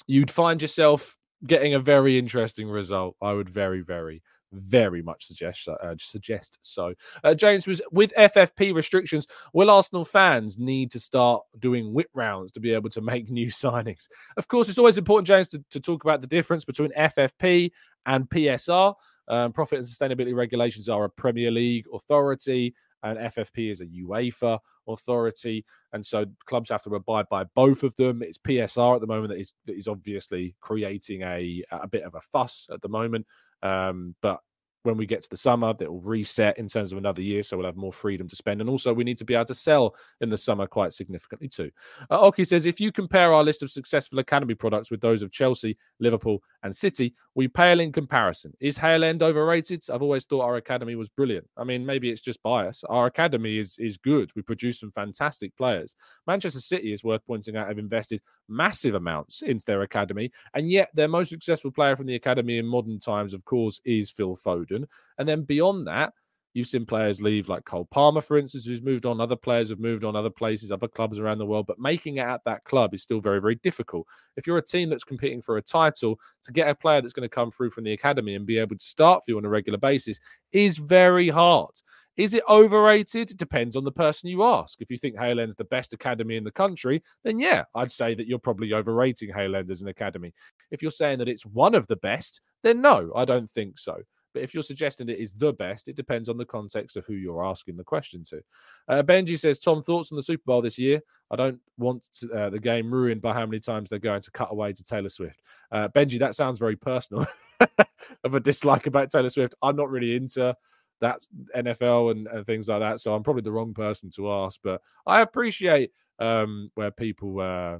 [0.07, 1.15] you'd find yourself
[1.45, 3.15] getting a very interesting result.
[3.21, 6.93] I would very, very, very much suggest uh, suggest so.
[7.23, 9.27] Uh, James was with FFP restrictions.
[9.53, 13.47] Will Arsenal fans need to start doing whip rounds to be able to make new
[13.49, 14.07] signings?
[14.37, 17.71] Of course, it's always important, James, to, to talk about the difference between FFP
[18.05, 18.95] and PSR.
[19.27, 24.59] Um, profit and sustainability regulations are a Premier League authority and FFP is a UEFA
[24.87, 28.21] authority, and so clubs have to abide by both of them.
[28.21, 32.15] It's PSR at the moment that is that is obviously creating a a bit of
[32.15, 33.25] a fuss at the moment,
[33.63, 34.39] um, but
[34.83, 37.43] when we get to the summer, that will reset in terms of another year.
[37.43, 38.61] So we'll have more freedom to spend.
[38.61, 41.71] And also, we need to be able to sell in the summer quite significantly too.
[42.09, 45.31] Uh, Oki says if you compare our list of successful academy products with those of
[45.31, 48.53] Chelsea, Liverpool, and City, we pale in comparison.
[48.59, 49.83] Is Hale End overrated?
[49.91, 51.47] I've always thought our academy was brilliant.
[51.57, 52.83] I mean, maybe it's just bias.
[52.89, 54.31] Our academy is, is good.
[54.35, 55.95] We produce some fantastic players.
[56.27, 60.31] Manchester City is worth pointing out have invested massive amounts into their academy.
[60.53, 64.11] And yet, their most successful player from the academy in modern times, of course, is
[64.11, 64.70] Phil Foden.
[64.71, 64.85] Foden.
[65.17, 66.13] And then beyond that,
[66.53, 69.21] you've seen players leave, like Cole Palmer, for instance, who's moved on.
[69.21, 71.65] Other players have moved on other places, other clubs around the world.
[71.67, 74.07] But making it at that club is still very, very difficult.
[74.35, 77.27] If you're a team that's competing for a title, to get a player that's going
[77.27, 79.49] to come through from the academy and be able to start for you on a
[79.49, 80.19] regular basis
[80.51, 81.71] is very hard.
[82.17, 83.31] Is it overrated?
[83.31, 84.81] It depends on the person you ask.
[84.81, 88.13] If you think Hale End's the best academy in the country, then yeah, I'd say
[88.15, 90.33] that you're probably overrating Hale End as an academy.
[90.71, 94.01] If you're saying that it's one of the best, then no, I don't think so.
[94.33, 97.13] But if you're suggesting it is the best, it depends on the context of who
[97.13, 98.41] you're asking the question to.
[98.87, 101.01] Uh, Benji says, Tom, thoughts on the Super Bowl this year?
[101.29, 104.31] I don't want to, uh, the game ruined by how many times they're going to
[104.31, 105.41] cut away to Taylor Swift.
[105.71, 107.25] Uh, Benji, that sounds very personal
[108.23, 109.55] of a dislike about Taylor Swift.
[109.61, 110.55] I'm not really into
[111.01, 113.01] that NFL and, and things like that.
[113.01, 114.59] So I'm probably the wrong person to ask.
[114.63, 117.79] But I appreciate um, where people uh,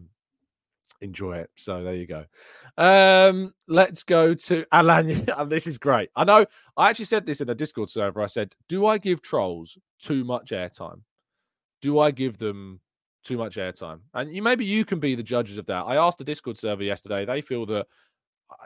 [1.01, 1.49] enjoy it.
[1.55, 2.25] So there you go.
[2.77, 5.27] Um, let's go to Alan.
[5.47, 6.09] this is great.
[6.15, 6.45] I know
[6.77, 8.21] I actually said this in a Discord server.
[8.21, 11.01] I said, Do I give trolls too much airtime?
[11.81, 12.79] Do I give them
[13.23, 14.01] too much airtime?
[14.13, 15.83] And you maybe you can be the judges of that.
[15.85, 17.25] I asked the Discord server yesterday.
[17.25, 17.87] They feel that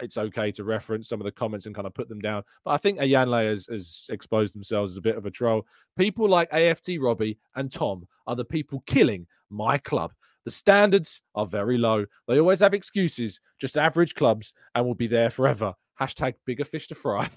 [0.01, 2.43] it's okay to reference some of the comments and kind of put them down.
[2.63, 5.65] But I think Ayanle has, has exposed themselves as a bit of a troll.
[5.97, 10.11] People like AFT Robbie and Tom are the people killing my club.
[10.45, 12.05] The standards are very low.
[12.27, 15.73] They always have excuses, just average clubs, and will be there forever.
[15.99, 17.29] Hashtag bigger fish to fry.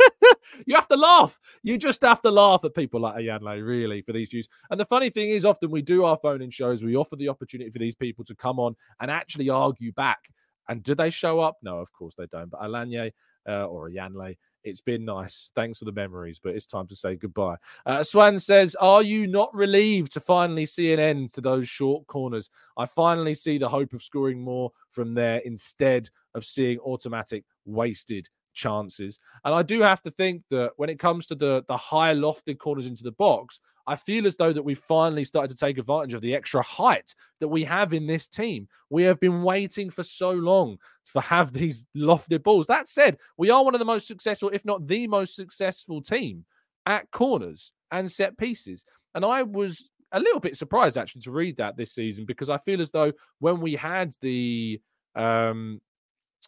[0.66, 1.38] you have to laugh.
[1.62, 4.48] You just have to laugh at people like Ayanle, really, for these views.
[4.70, 7.28] And the funny thing is, often we do our phone in shows, we offer the
[7.28, 10.20] opportunity for these people to come on and actually argue back.
[10.68, 11.56] And do they show up?
[11.62, 12.50] No, of course they don't.
[12.50, 13.12] But Alanye
[13.48, 15.50] uh, or Ayanle it's been nice.
[15.54, 17.54] Thanks for the memories, but it's time to say goodbye.
[17.86, 22.06] Uh, Swan says, Are you not relieved to finally see an end to those short
[22.08, 22.50] corners?
[22.76, 28.28] I finally see the hope of scoring more from there instead of seeing automatic wasted
[28.56, 29.20] chances.
[29.44, 32.58] And I do have to think that when it comes to the the high lofted
[32.58, 36.14] corners into the box, I feel as though that we've finally started to take advantage
[36.14, 38.66] of the extra height that we have in this team.
[38.90, 40.78] We have been waiting for so long
[41.12, 42.66] to have these lofted balls.
[42.66, 46.44] That said, we are one of the most successful, if not the most successful team
[46.84, 48.84] at corners and set pieces.
[49.14, 52.58] And I was a little bit surprised actually to read that this season because I
[52.58, 54.80] feel as though when we had the
[55.14, 55.80] um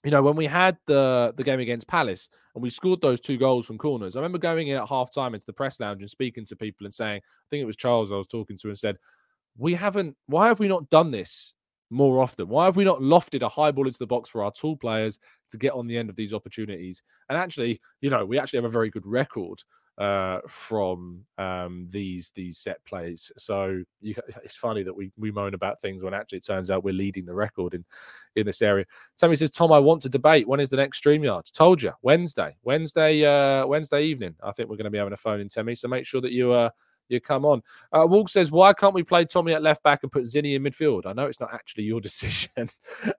[0.05, 3.37] you know, when we had the the game against Palace and we scored those two
[3.37, 6.11] goals from corners, I remember going in at half time into the press lounge and
[6.11, 8.79] speaking to people and saying, I think it was Charles I was talking to and
[8.79, 8.97] said,
[9.57, 11.55] We haven't, why have we not done this
[11.91, 12.49] more often?
[12.49, 15.19] Why have we not lofted a high ball into the box for our tall players
[15.51, 17.03] to get on the end of these opportunities?
[17.29, 19.61] And actually, you know, we actually have a very good record
[19.99, 23.33] uh, from um, these these set plays.
[23.37, 26.85] So you, it's funny that we we moan about things when actually it turns out
[26.85, 27.85] we're leading the record in
[28.37, 28.85] in this area.
[29.17, 30.47] Tammy says, "Tom, I want to debate.
[30.47, 34.37] When is the next Streamyard?" Told you Wednesday, Wednesday, uh, Wednesday evening.
[34.43, 35.75] I think we're going to be having a phone in Tammy.
[35.75, 36.71] So make sure that you uh
[37.09, 37.63] you come on.
[37.93, 40.63] Uh, Walk says, why can't we play Tommy at left back and put Zinny in
[40.63, 41.07] midfield?
[41.07, 42.71] I know it's not actually your decision.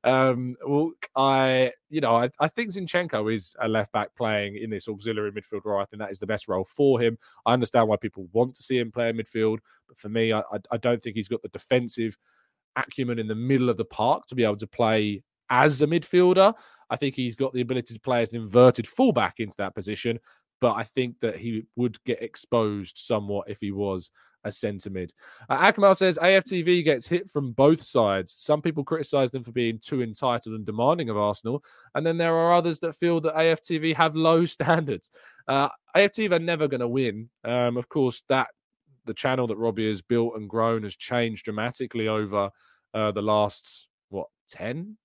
[0.03, 4.69] um, Walk, I, you know, I, I think Zinchenko is a left back playing in
[4.69, 5.81] this auxiliary midfield role.
[5.81, 7.17] I think that is the best role for him.
[7.45, 10.39] I understand why people want to see him play in midfield, but for me, I,
[10.39, 12.15] I, I don't think he's got the defensive
[12.75, 16.53] acumen in the middle of the park to be able to play as a midfielder.
[16.89, 20.19] I think he's got the ability to play as an inverted fullback into that position.
[20.61, 24.11] But I think that he would get exposed somewhat if he was
[24.43, 25.13] a centre mid.
[25.49, 28.35] Uh, Akmal says AFTV gets hit from both sides.
[28.37, 31.63] Some people criticise them for being too entitled and demanding of Arsenal,
[31.95, 35.09] and then there are others that feel that AFTV have low standards.
[35.47, 37.29] Uh, AFTV are never going to win.
[37.43, 38.47] Um, of course, that
[39.05, 42.51] the channel that Robbie has built and grown has changed dramatically over
[42.93, 44.97] uh, the last what 10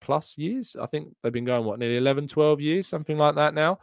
[0.00, 3.54] plus years i think they've been going what nearly 11 12 years something like that
[3.54, 3.78] now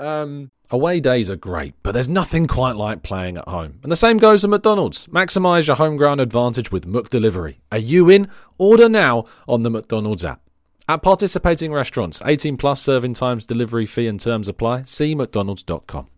[0.00, 3.80] um, away days are great, but there's nothing quite like playing at home.
[3.82, 5.06] And the same goes to McDonald's.
[5.08, 7.56] Maximise your home ground advantage with McDelivery.
[7.70, 8.28] Are you in?
[8.58, 10.40] Order now on the McDonald's app.
[10.88, 14.84] At participating restaurants, 18 plus serving times, delivery fee and terms apply.
[14.84, 16.08] See McDonald's.com.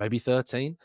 [0.00, 0.76] Maybe 13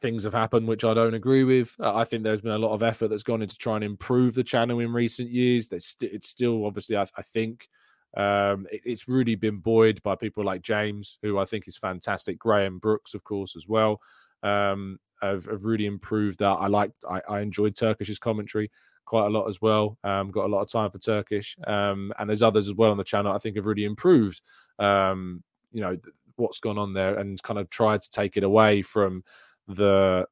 [0.00, 1.76] things have happened which I don't agree with.
[1.80, 4.44] I think there's been a lot of effort that's gone into trying to improve the
[4.44, 5.68] channel in recent years.
[5.70, 7.68] It's still obviously, I think,
[8.16, 12.38] um, it, it's really been buoyed by people like James, who I think is fantastic.
[12.38, 14.00] Graham Brooks, of course, as well.
[14.42, 16.46] Um, have, have really improved that.
[16.46, 18.70] I like, I, I enjoyed Turkish's commentary
[19.04, 19.98] quite a lot as well.
[20.04, 22.96] Um, got a lot of time for Turkish, um, and there's others as well on
[22.96, 23.32] the channel.
[23.32, 24.40] I think have really improved.
[24.78, 25.96] Um, you know
[26.36, 29.22] what's gone on there, and kind of tried to take it away from
[29.68, 30.26] the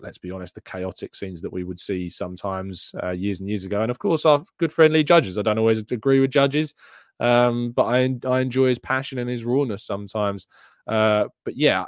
[0.00, 3.64] let's be honest, the chaotic scenes that we would see sometimes uh, years and years
[3.64, 3.82] ago.
[3.82, 5.38] And of course, our good friend Lee Judges.
[5.38, 6.74] I don't always agree with Judges,
[7.20, 10.46] um, but I, I enjoy his passion and his rawness sometimes.
[10.86, 11.84] Uh, but yeah,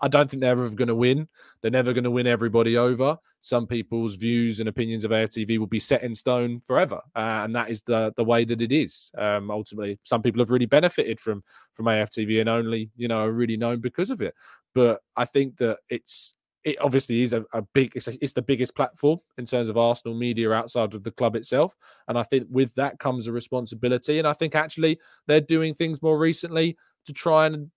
[0.00, 1.28] I don't think they're ever going to win.
[1.60, 3.18] They're never going to win everybody over.
[3.40, 7.54] Some people's views and opinions of AFTV will be set in stone forever, uh, and
[7.54, 9.10] that is the the way that it is.
[9.16, 13.32] Um, ultimately, some people have really benefited from from AFTV and only you know are
[13.32, 14.34] really known because of it.
[14.74, 16.34] But I think that it's
[16.64, 19.76] it obviously is a, a big it's, a, it's, the biggest platform in terms of
[19.76, 21.76] arsenal media outside of the club itself.
[22.08, 24.18] And i think with that comes a responsibility.
[24.18, 27.70] And i think actually they're doing things more recently to try and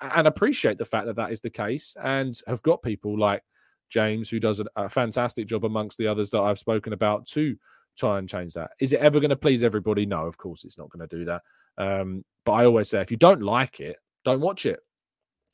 [0.00, 3.42] and appreciate the fact that that is the case and have got people like
[3.88, 7.56] james who does a, a fantastic job amongst the others that i've spoken about to
[7.96, 8.70] try and change that.
[8.78, 10.06] Is it ever going to please everybody?
[10.06, 11.42] No of course it's not going to do that.
[11.78, 14.80] Um, but i always say if you don't like it don't watch it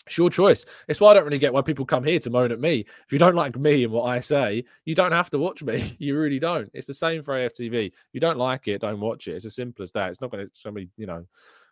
[0.06, 0.64] it's your choice.
[0.88, 2.80] It's why I don't really get why people come here to moan at me.
[3.06, 5.96] If you don't like me and what I say, you don't have to watch me.
[6.02, 6.68] You really don't.
[6.74, 7.92] It's the same for AFTV.
[8.12, 9.36] You don't like it, don't watch it.
[9.36, 10.10] It's as simple as that.
[10.10, 11.24] It's not going to somebody, you know,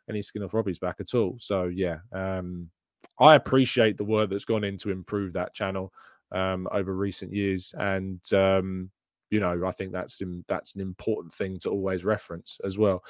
[0.08, 1.36] any skin off Robbie's back at all.
[1.38, 2.70] So yeah, um,
[3.18, 5.92] I appreciate the work that's gone in to improve that channel
[6.32, 8.90] um, over recent years, and um,
[9.30, 13.02] you know, I think that's that's an important thing to always reference as well.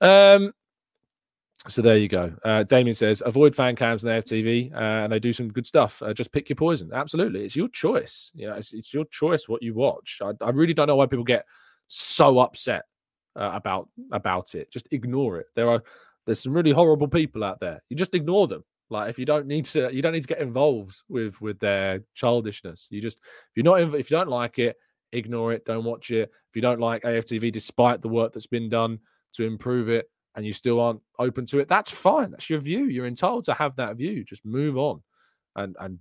[0.00, 0.52] Um,
[1.68, 2.32] so there you go.
[2.44, 6.00] Uh, Damien says, avoid fan cams on FTV, uh, and they do some good stuff.
[6.02, 6.90] Uh, just pick your poison.
[6.92, 8.30] Absolutely, it's your choice.
[8.34, 10.20] You know, it's, it's your choice what you watch.
[10.22, 11.44] I, I, really don't know why people get
[11.88, 12.84] so upset
[13.34, 14.70] uh, about about it.
[14.70, 15.46] Just ignore it.
[15.54, 15.82] There are
[16.24, 17.82] there's some really horrible people out there.
[17.88, 18.64] You just ignore them.
[18.88, 22.04] Like if you don't need to, you don't need to get involved with with their
[22.14, 22.86] childishness.
[22.90, 24.76] You just if you're not if you don't like it,
[25.12, 25.64] ignore it.
[25.64, 26.30] Don't watch it.
[26.50, 29.00] If you don't like AFTV, despite the work that's been done
[29.32, 32.30] to improve it and you still aren't open to it, that's fine.
[32.30, 32.84] That's your view.
[32.84, 34.22] You're entitled to have that view.
[34.22, 35.02] Just move on
[35.56, 35.98] and and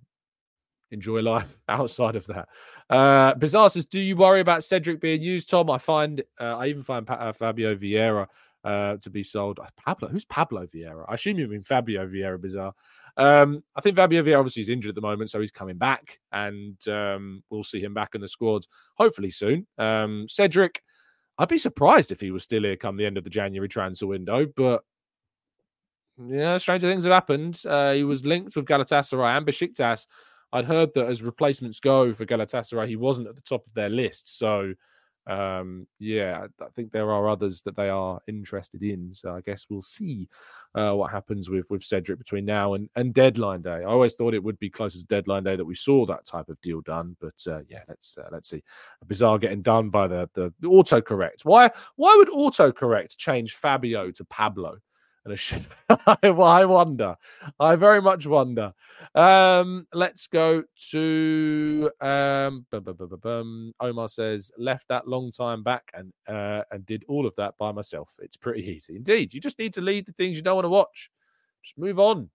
[0.92, 2.48] enjoy life outside of that.
[2.90, 5.70] Uh, Bizarre says, "Do you worry about Cedric being used, Tom?
[5.72, 8.28] I find uh, I even find pa- uh, Fabio Vieira
[8.64, 9.60] uh, to be sold.
[9.60, 11.06] Uh, Pablo, who's Pablo Vieira?
[11.08, 12.40] I assume you mean Fabio Vieira.
[12.40, 12.74] Bizarre.
[13.18, 16.20] Um, I think Fabio Vieira obviously is injured at the moment, so he's coming back,
[16.34, 19.66] and um, we'll see him back in the squad hopefully soon.
[19.78, 20.82] Um, Cedric."
[21.38, 24.08] I'd be surprised if he was still here come the end of the January transfer
[24.08, 24.84] window, but
[26.26, 27.62] yeah, stranger things have happened.
[27.66, 30.08] Uh, he was linked with Galatasaray and Besiktas.
[30.54, 33.90] I'd heard that as replacements go for Galatasaray, he wasn't at the top of their
[33.90, 34.38] list.
[34.38, 34.74] So
[35.28, 39.14] um, yeah, I think there are others that they are interested in.
[39.14, 40.28] So I guess we'll see
[40.76, 43.78] uh, what happens with with Cedric between now and, and deadline day.
[43.78, 46.50] I always thought it would be closer to deadline day that we saw that type
[46.50, 48.64] of deal done, but uh, yeah, let's uh, let's see.
[49.08, 51.44] Bizarre getting done by the, the the autocorrect.
[51.44, 54.78] Why why would autocorrect change Fabio to Pablo?
[55.26, 55.56] And a sh-
[56.24, 57.16] I wonder.
[57.60, 58.74] I very much wonder.
[59.16, 65.92] Um, let's go to um, bum, bum, bum, Omar says left that long time back
[65.94, 68.14] and uh, and did all of that by myself.
[68.22, 69.34] It's pretty easy indeed.
[69.34, 71.10] You just need to leave the things you don't want to watch.
[71.64, 72.30] Just move on.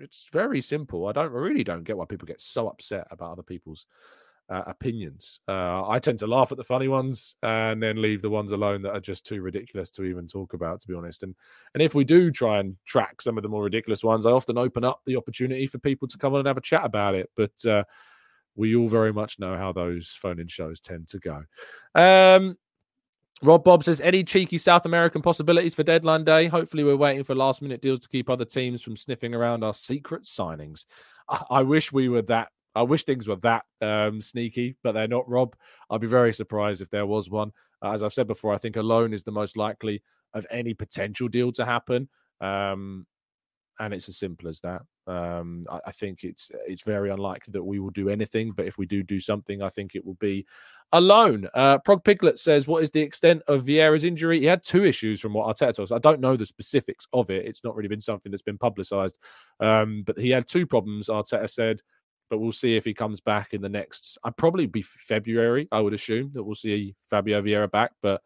[0.00, 1.06] It's very simple.
[1.06, 3.86] I don't I really don't get why people get so upset about other people's
[4.52, 5.40] uh, opinions.
[5.48, 8.82] Uh, I tend to laugh at the funny ones and then leave the ones alone
[8.82, 11.22] that are just too ridiculous to even talk about, to be honest.
[11.22, 11.34] And
[11.74, 14.58] and if we do try and track some of the more ridiculous ones, I often
[14.58, 17.30] open up the opportunity for people to come on and have a chat about it.
[17.34, 17.84] But uh,
[18.54, 21.44] we all very much know how those phone-in shows tend to go.
[21.94, 22.58] Um,
[23.42, 26.46] Rob Bob says, any cheeky South American possibilities for deadline day?
[26.48, 29.74] Hopefully, we're waiting for last minute deals to keep other teams from sniffing around our
[29.74, 30.84] secret signings.
[31.28, 32.50] I, I wish we were that.
[32.74, 35.54] I wish things were that um, sneaky, but they're not, Rob.
[35.90, 37.52] I'd be very surprised if there was one.
[37.82, 40.02] Uh, as I've said before, I think a loan is the most likely
[40.34, 42.08] of any potential deal to happen.
[42.40, 43.06] Um,
[43.78, 44.82] and it's as simple as that.
[45.06, 48.78] Um, I, I, think it's it's very unlikely that we will do anything, but if
[48.78, 50.46] we do do something, I think it will be
[50.92, 51.48] a loan.
[51.54, 54.38] Uh, Prog Piglet says, "What is the extent of Vieira's injury?
[54.38, 55.92] He had two issues from what Arteta told us.
[55.92, 57.46] I don't know the specifics of it.
[57.46, 59.18] It's not really been something that's been publicised,
[59.58, 61.08] um, but he had two problems.
[61.08, 61.82] Arteta said."
[62.30, 64.16] But we'll see if he comes back in the next.
[64.24, 65.68] I'd probably be February.
[65.70, 68.22] I would assume that we'll see Fabio Vieira back, but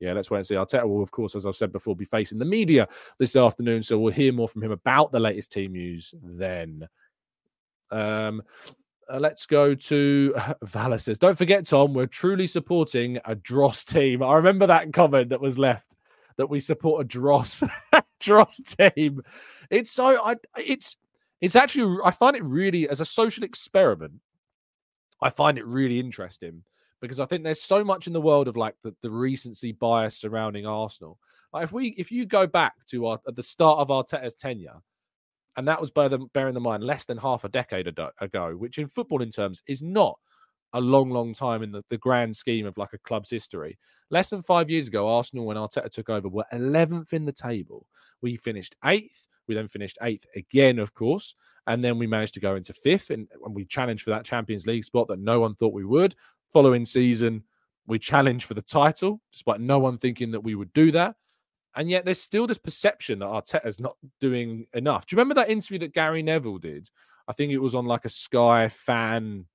[0.00, 0.54] yeah, let's wait and see.
[0.54, 2.86] Arteta will, of course, as I've said before, be facing the media
[3.18, 3.82] this afternoon.
[3.82, 6.88] So we'll hear more from him about the latest team news then.
[7.90, 8.42] Um,
[9.12, 14.22] uh, let's go to Valer says, Don't forget, Tom, we're truly supporting a Dross team.
[14.22, 15.96] I remember that comment that was left
[16.36, 17.62] that we support a Dross
[18.20, 19.22] Dross team.
[19.70, 20.96] It's so I it's
[21.40, 24.20] it's actually I find it really as a social experiment.
[25.20, 26.62] I find it really interesting
[27.00, 30.16] because I think there's so much in the world of like the, the recency bias
[30.16, 31.18] surrounding Arsenal.
[31.52, 34.82] Like if we if you go back to our, at the start of Arteta's tenure,
[35.56, 37.88] and that was by the, bearing in mind less than half a decade
[38.20, 40.18] ago, which in footballing terms is not
[40.74, 43.78] a long, long time in the, the grand scheme of like a club's history.
[44.10, 47.86] Less than five years ago, Arsenal, when Arteta took over, were 11th in the table.
[48.20, 49.26] We finished eighth.
[49.48, 51.34] We then finished eighth again, of course.
[51.66, 54.66] And then we managed to go into fifth and, and we challenged for that Champions
[54.66, 56.14] League spot that no one thought we would.
[56.52, 57.44] Following season,
[57.86, 61.16] we challenged for the title, despite no one thinking that we would do that.
[61.74, 65.06] And yet there's still this perception that Arteta's not doing enough.
[65.06, 66.88] Do you remember that interview that Gary Neville did?
[67.28, 69.46] I think it was on like a Sky fan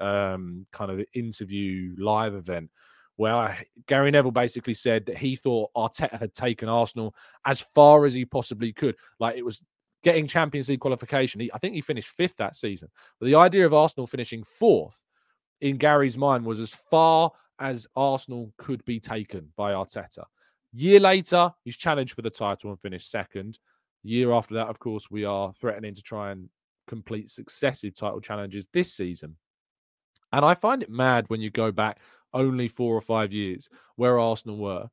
[0.00, 2.70] um, kind of interview live event
[3.18, 3.58] where
[3.88, 8.24] Gary Neville basically said that he thought Arteta had taken Arsenal as far as he
[8.24, 8.94] possibly could.
[9.18, 9.60] Like it was
[10.04, 11.40] getting Champions League qualification.
[11.40, 12.88] He, I think he finished fifth that season.
[13.18, 14.96] But the idea of Arsenal finishing fourth
[15.60, 20.22] in Gary's mind was as far as Arsenal could be taken by Arteta.
[20.72, 23.58] Year later, he's challenged for the title and finished second.
[24.04, 26.48] Year after that, of course, we are threatening to try and
[26.86, 29.36] complete successive title challenges this season.
[30.32, 32.00] And I find it mad when you go back
[32.34, 34.88] only four or five years where Arsenal were.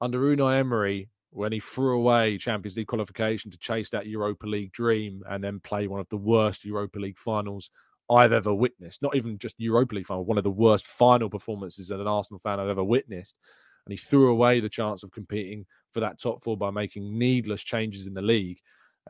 [0.00, 4.72] Under Unai Emery, when he threw away Champions League qualification to chase that Europa League
[4.72, 7.70] dream and then play one of the worst Europa League finals
[8.10, 9.02] I've ever witnessed.
[9.02, 12.38] Not even just Europa League final, one of the worst final performances that an Arsenal
[12.38, 13.38] fan I've ever witnessed.
[13.84, 17.62] And he threw away the chance of competing for that top four by making needless
[17.62, 18.58] changes in the league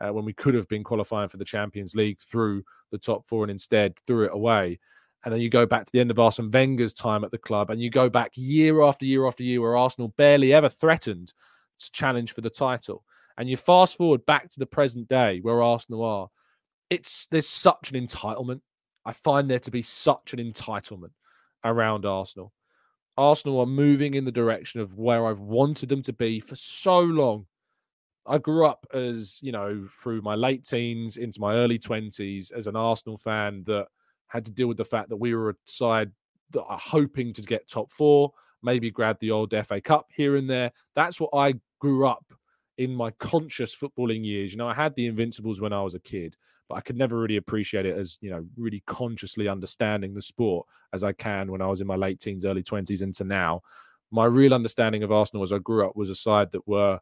[0.01, 3.43] uh, when we could have been qualifying for the Champions League through the top four
[3.43, 4.79] and instead threw it away.
[5.23, 7.69] And then you go back to the end of Arsene Wenger's time at the club,
[7.69, 11.33] and you go back year after year after year where Arsenal barely ever threatened
[11.79, 13.03] to challenge for the title.
[13.37, 16.29] And you fast forward back to the present day where Arsenal are.
[16.89, 18.61] It's there's such an entitlement
[19.05, 21.11] I find there to be such an entitlement
[21.63, 22.53] around Arsenal.
[23.17, 26.99] Arsenal are moving in the direction of where I've wanted them to be for so
[26.99, 27.47] long.
[28.27, 32.67] I grew up as, you know, through my late teens into my early 20s as
[32.67, 33.87] an Arsenal fan that
[34.29, 36.11] had to deal with the fact that we were a side
[36.51, 38.31] that are hoping to get top four,
[38.63, 40.71] maybe grab the old FA Cup here and there.
[40.95, 42.25] That's what I grew up
[42.77, 44.51] in my conscious footballing years.
[44.51, 47.19] You know, I had the Invincibles when I was a kid, but I could never
[47.19, 51.61] really appreciate it as, you know, really consciously understanding the sport as I can when
[51.61, 53.61] I was in my late teens, early 20s into now.
[54.11, 56.99] My real understanding of Arsenal as I grew up was a side that were,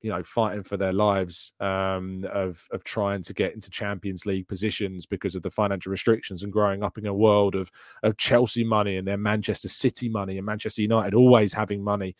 [0.00, 4.46] you know, fighting for their lives, um, of of trying to get into Champions League
[4.46, 7.70] positions because of the financial restrictions and growing up in a world of
[8.02, 12.14] of Chelsea money and their Manchester City money and Manchester United always having money.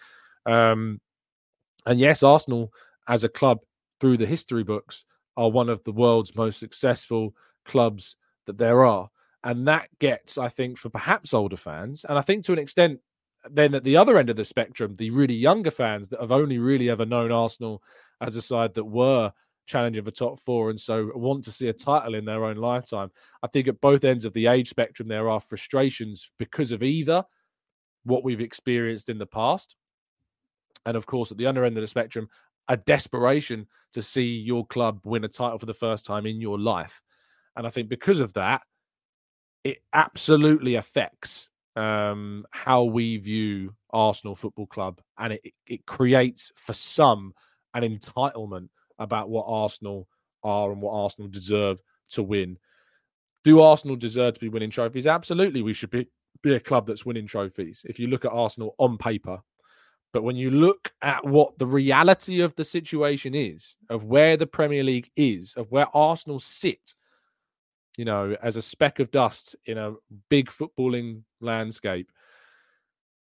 [0.47, 1.01] Um,
[1.87, 2.73] and yes, Arsenal
[3.07, 3.61] as a club
[4.01, 5.05] through the history books
[5.37, 8.17] are one of the world's most successful clubs
[8.47, 9.09] that there are.
[9.45, 13.01] And that gets, I think, for perhaps older fans, and I think to an extent,
[13.55, 16.59] then at the other end of the spectrum, the really younger fans that have only
[16.59, 17.83] really ever known Arsenal
[18.21, 19.33] as a side that were
[19.67, 23.11] challenging for top four and so want to see a title in their own lifetime.
[23.43, 27.25] I think at both ends of the age spectrum, there are frustrations because of either
[28.05, 29.77] what we've experienced in the past
[30.89, 32.29] and of course, at the other end of the spectrum,
[32.67, 36.59] a desperation to see your club win a title for the first time in your
[36.59, 37.03] life.
[37.57, 38.63] And I think because of that,
[39.65, 46.75] it absolutely affects um, how we view Arsenal Football Club, and it, it creates for
[46.75, 47.33] some
[47.75, 48.69] an entitlement
[48.99, 50.09] about what Arsenal
[50.43, 52.59] are and what Arsenal deserve to win.
[53.45, 55.07] Do Arsenal deserve to be winning trophies?
[55.07, 56.09] Absolutely, we should be
[56.43, 57.85] be a club that's winning trophies.
[57.89, 59.39] If you look at Arsenal on paper,
[60.13, 64.47] But when you look at what the reality of the situation is, of where the
[64.47, 66.95] Premier League is, of where Arsenal sit,
[67.99, 69.95] you know, as a speck of dust in a
[70.31, 72.11] big footballing landscape,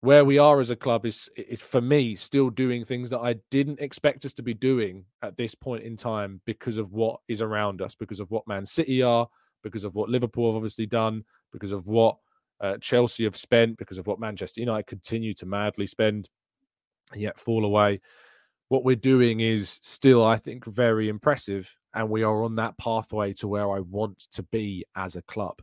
[0.01, 3.37] where we are as a club is is for me still doing things that I
[3.53, 7.41] didn't expect us to be doing at this point in time because of what is
[7.41, 9.29] around us, because of what Man City are,
[9.63, 12.17] because of what Liverpool have obviously done, because of what
[12.61, 16.29] uh, Chelsea have spent, because of what Manchester United continue to madly spend
[17.13, 18.01] and yet fall away.
[18.69, 21.77] What we're doing is still, I think, very impressive.
[21.95, 25.63] And we are on that pathway to where I want to be as a club.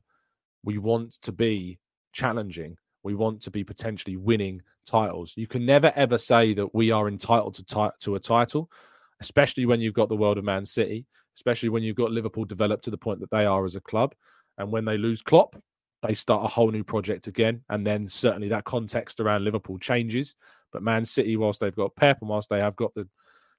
[0.64, 1.80] We want to be
[2.14, 2.78] challenging.
[3.04, 5.34] We want to be potentially winning titles.
[5.36, 8.72] You can never ever say that we are entitled to, to a title,
[9.20, 12.86] especially when you've got the world of Man City, especially when you've got Liverpool developed
[12.86, 14.16] to the point that they are as a club.
[14.58, 15.56] And when they lose Klopp,
[16.02, 17.64] they start a whole new project again.
[17.70, 20.36] And then certainly that context around Liverpool changes.
[20.74, 23.08] But Man City, whilst they've got Pep and whilst they have got the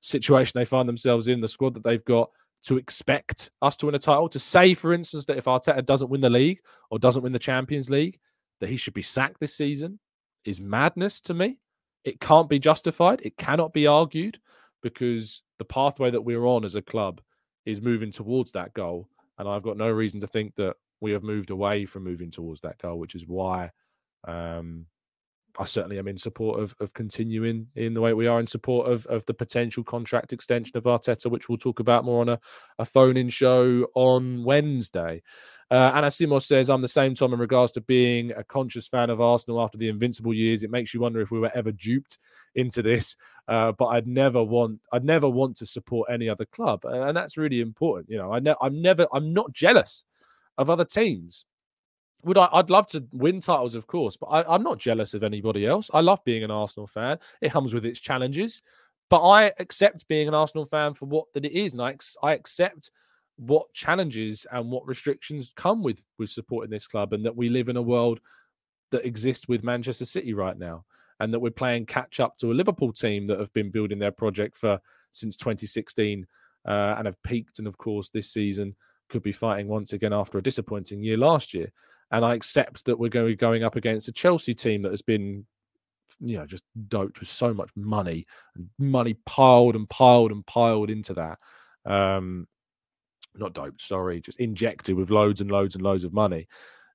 [0.01, 2.31] situation they find themselves in, the squad that they've got,
[2.65, 6.11] to expect us to win a title, to say, for instance, that if Arteta doesn't
[6.11, 6.59] win the league
[6.91, 8.19] or doesn't win the Champions League,
[8.61, 9.99] that he should be sacked this season
[10.45, 11.59] is madness to me.
[12.05, 13.21] It can't be justified.
[13.23, 14.39] It cannot be argued
[14.83, 17.21] because the pathway that we're on as a club
[17.67, 19.09] is moving towards that goal.
[19.39, 22.61] And I've got no reason to think that we have moved away from moving towards
[22.62, 23.71] that goal, which is why
[24.27, 24.87] um,
[25.59, 28.90] I certainly am in support of, of continuing in the way we are in support
[28.90, 32.40] of, of the potential contract extension of Arteta, which we'll talk about more on a,
[32.78, 35.22] a phone in show on Wednesday.
[35.70, 39.11] Uh, Anna Simos says, I'm the same, Tom, in regards to being a conscious fan
[39.11, 40.62] of Arsenal after the invincible years.
[40.62, 42.18] It makes you wonder if we were ever duped
[42.55, 43.16] into this.
[43.48, 46.84] Uh, but I'd never want, I'd never want to support any other club.
[46.84, 48.11] And, that's really important.
[48.11, 50.05] You know, I ne- I'm never, I'm not jealous
[50.59, 51.46] of other teams
[52.25, 52.49] would I?
[52.53, 55.91] I'd love to win titles, of course, but I, am not jealous of anybody else.
[55.93, 57.18] I love being an Arsenal fan.
[57.41, 58.62] It comes with its challenges,
[59.11, 62.33] but I accept being an Arsenal fan for what that it is, and I I
[62.33, 62.91] accept
[63.37, 67.68] what challenges and what restrictions come with with supporting this club, and that we live
[67.68, 68.20] in a world
[68.91, 70.85] that exists with Manchester City right now,
[71.20, 74.12] and that we're playing catch up to a Liverpool team that have been building their
[74.12, 74.79] project for
[75.12, 76.27] since 2016
[76.66, 78.75] uh, and have peaked, and of course this season
[79.11, 81.70] could be fighting once again after a disappointing year last year
[82.15, 84.93] and I accept that we're going to be going up against a Chelsea team that
[84.93, 85.47] has been,
[86.21, 90.91] you know, just doped with so much money and money piled and piled and piled
[90.91, 91.39] into that.
[91.85, 92.47] Um,
[93.35, 96.47] not doped, sorry, just injected with loads and loads and loads of money.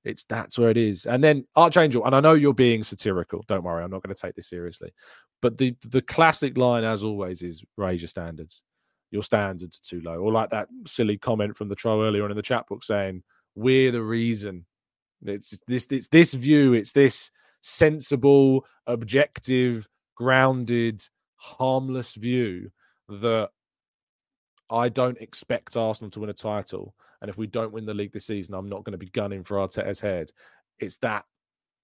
[0.06, 1.06] It's that's where it is.
[1.06, 3.44] And then Archangel, and I know you're being satirical.
[3.50, 4.94] Don't worry, I'm not going to take this seriously.
[5.42, 8.64] But the the classic line, as always, is raise your standards.
[9.12, 10.16] Your standards are too low.
[10.16, 13.24] Or like that silly comment from the troll earlier on in the chat book saying,
[13.56, 14.66] "We're the reason
[15.26, 21.04] it's this it's this view, it's this sensible, objective, grounded,
[21.36, 22.72] harmless view
[23.08, 23.50] that
[24.70, 26.94] I don't expect Arsenal to win a title.
[27.22, 29.44] And if we don't win the league this season, I'm not going to be gunning
[29.44, 30.32] for Arteta's head.
[30.78, 31.26] It's that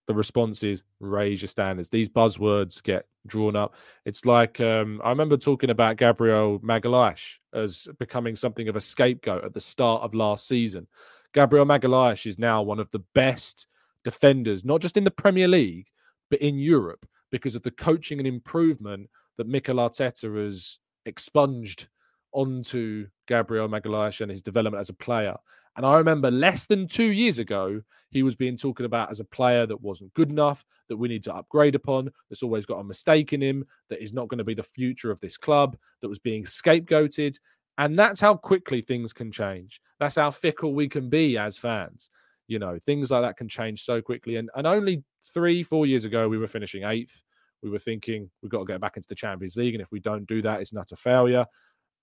[0.07, 1.89] the response is raise your standards.
[1.89, 3.73] These buzzwords get drawn up.
[4.05, 9.43] It's like um, I remember talking about Gabriel Magalhaes as becoming something of a scapegoat
[9.43, 10.87] at the start of last season.
[11.35, 13.67] Gabriel Magalhaes is now one of the best
[14.05, 15.87] defenders, not just in the Premier League,
[16.29, 21.89] but in Europe because of the coaching and improvement that Mikel Arteta has expunged
[22.31, 25.35] onto Gabriel Magalhaes and his development as a player.
[25.75, 27.81] And I remember less than two years ago,
[28.11, 31.23] he was being talked about as a player that wasn't good enough, that we need
[31.23, 34.45] to upgrade upon, that's always got a mistake in him, that is not going to
[34.45, 37.37] be the future of this club, that was being scapegoated.
[37.77, 39.81] And that's how quickly things can change.
[39.99, 42.09] That's how fickle we can be as fans.
[42.47, 44.37] You know, things like that can change so quickly.
[44.37, 45.03] And, and only
[45.33, 47.23] three, four years ago, we were finishing eighth.
[47.63, 49.73] We were thinking we've got to get back into the Champions League.
[49.73, 51.45] And if we don't do that, it's not a failure.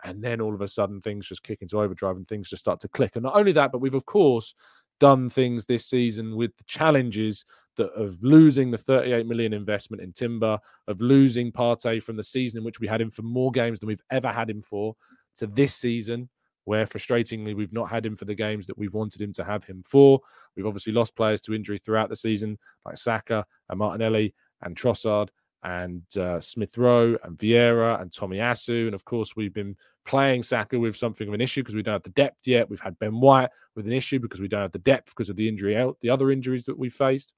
[0.04, 2.80] And then all of a sudden, things just kick into overdrive and things just start
[2.80, 3.14] to click.
[3.14, 4.54] And not only that, but we've, of course,
[4.98, 7.44] done things this season with the challenges
[7.76, 10.58] that of losing the 38 million investment in Timber,
[10.88, 13.86] of losing Partey from the season in which we had him for more games than
[13.86, 14.94] we've ever had him for,
[15.37, 16.28] to this season,
[16.64, 19.64] where frustratingly we've not had him for the games that we've wanted him to have
[19.64, 20.20] him for.
[20.57, 25.28] We've obviously lost players to injury throughout the season, like Saka and Martinelli and Trossard
[25.64, 28.87] and uh, Smith Rowe and Vieira and Tomiyasu.
[28.87, 31.95] And of course, we've been playing Saka with something of an issue because we don't
[31.95, 32.68] have the depth yet.
[32.68, 35.37] We've had Ben White with an issue because we don't have the depth because of
[35.37, 37.33] the injury out, the other injuries that we faced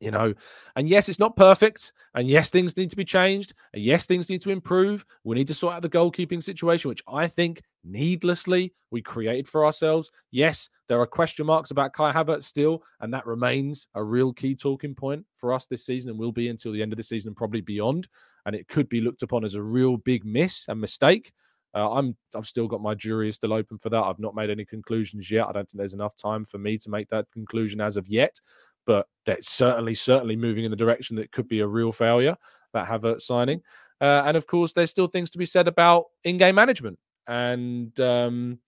[0.00, 0.34] you know
[0.76, 4.28] and yes it's not perfect and yes things need to be changed and yes things
[4.28, 8.72] need to improve we need to sort out the goalkeeping situation which i think needlessly
[8.90, 13.26] we created for ourselves yes there are question marks about kai havertz still and that
[13.26, 16.82] remains a real key talking point for us this season and will be until the
[16.82, 18.08] end of the season and probably beyond
[18.46, 21.32] and it could be looked upon as a real big miss and mistake.
[21.74, 24.02] Uh, I'm I've still got my jury is still open for that.
[24.02, 25.48] I've not made any conclusions yet.
[25.48, 28.40] I don't think there's enough time for me to make that conclusion as of yet.
[28.86, 32.36] But that's certainly certainly moving in the direction that could be a real failure
[32.72, 33.62] that Havertz signing.
[34.00, 37.98] Uh, and of course, there's still things to be said about in-game management and.
[38.00, 38.58] Um,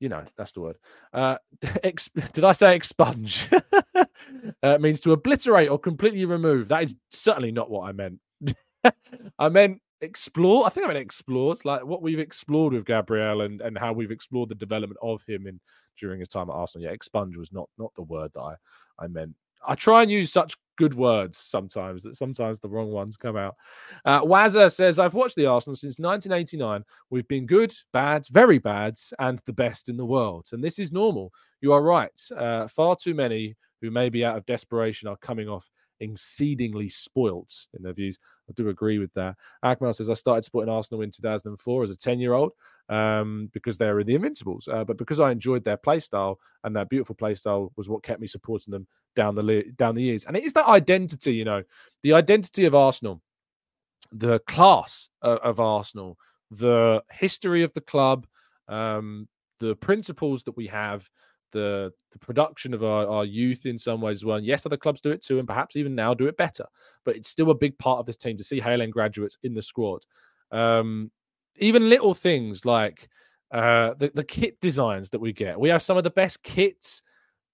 [0.00, 0.76] you know that's the word
[1.12, 3.48] uh did i say expunge
[4.62, 8.20] uh, means to obliterate or completely remove that is certainly not what i meant
[9.38, 10.66] i meant explore.
[10.66, 14.10] I think I mean It's like what we've explored with Gabriel and and how we've
[14.10, 15.60] explored the development of him in
[15.98, 16.86] during his time at Arsenal.
[16.86, 18.54] Yeah, expunge was not not the word that I
[18.98, 19.34] I meant.
[19.66, 23.56] I try and use such good words sometimes that sometimes the wrong ones come out.
[24.04, 26.84] Uh, Wazza says, I've watched the Arsenal since 1989.
[27.10, 30.48] We've been good, bad, very bad, and the best in the world.
[30.52, 31.32] And this is normal.
[31.60, 32.20] You are right.
[32.36, 35.68] Uh, far too many who maybe out of desperation are coming off
[36.00, 38.18] exceedingly spoilt in their views.
[38.48, 39.36] I do agree with that.
[39.64, 42.52] Akmal says, I started supporting Arsenal in 2004 as a 10 year old
[42.88, 44.68] um, because they were the Invincibles.
[44.68, 48.02] Uh, but because I enjoyed their play style and that beautiful play style was what
[48.02, 50.24] kept me supporting them down the, down the years.
[50.24, 51.62] And it is that identity, you know,
[52.02, 53.22] the identity of Arsenal,
[54.12, 56.18] the class of, of Arsenal,
[56.50, 58.26] the history of the club,
[58.68, 59.28] um,
[59.58, 61.08] the principles that we have
[61.56, 64.36] the the production of our, our youth in some ways as well.
[64.36, 66.66] And yes, other clubs do it too, and perhaps even now do it better.
[67.04, 69.62] But it's still a big part of this team to see Hale graduates in the
[69.62, 70.04] squad.
[70.50, 71.10] Um,
[71.56, 73.08] even little things like
[73.50, 75.58] uh, the, the kit designs that we get.
[75.58, 77.02] We have some of the best kits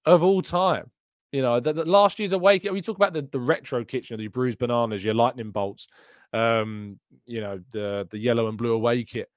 [0.04, 0.90] of all time.
[1.30, 2.58] You know, the, the last year's away.
[2.58, 5.50] kit, We talk about the, the retro kits, you know, the bruised bananas, your lightning
[5.50, 5.86] bolts,
[6.32, 9.30] um, you know, the the yellow and blue away kit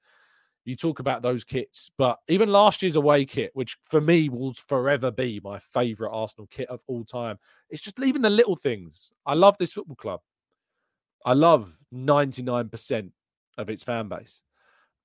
[0.66, 4.52] you talk about those kits, but even last year's away kit, which for me will
[4.52, 7.38] forever be my favorite Arsenal kit of all time,
[7.70, 9.12] it's just leaving the little things.
[9.24, 10.20] I love this football club.
[11.24, 13.10] I love 99%
[13.58, 14.42] of its fan base.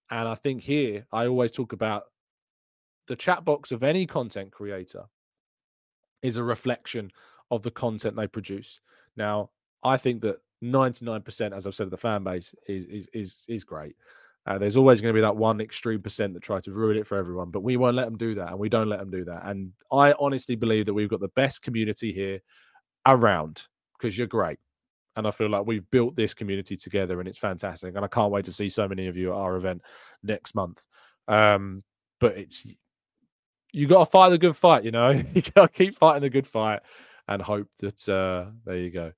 [0.10, 2.06] And I think here, I always talk about
[3.08, 5.06] the chat box of any content creator
[6.22, 7.12] is a reflection
[7.52, 8.82] of the content they produce.
[9.16, 9.52] Now,
[9.84, 13.64] I think that 99%, as I've said, of the fan base is is is, is
[13.64, 13.96] great.
[14.48, 17.06] Uh, there's always going to be that one extreme percent that try to ruin it
[17.06, 19.24] for everyone, but we won't let them do that, and we don't let them do
[19.24, 19.46] that.
[19.46, 22.40] And I honestly believe that we've got the best community here
[23.08, 23.68] around
[23.98, 24.58] because you're great,
[25.16, 27.96] and I feel like we've built this community together, and it's fantastic.
[27.96, 29.84] And I can't wait to see so many of you at our event
[30.24, 30.82] next month.
[31.28, 31.84] Um,
[32.20, 32.66] but it's
[33.74, 35.10] you got to fight the good fight, you know.
[35.34, 36.80] you got to keep fighting the good fight,
[37.28, 39.12] and hope that uh, there you go.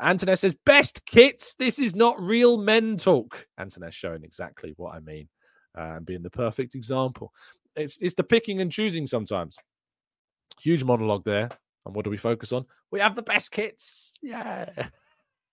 [0.00, 1.54] Antones says, best kits.
[1.54, 3.46] This is not real men talk.
[3.58, 5.28] Antones showing exactly what I mean
[5.76, 7.32] uh, and being the perfect example.
[7.74, 9.56] It's, it's the picking and choosing sometimes.
[10.60, 11.48] Huge monologue there.
[11.86, 12.66] And what do we focus on?
[12.90, 14.12] We have the best kits.
[14.22, 14.70] Yeah.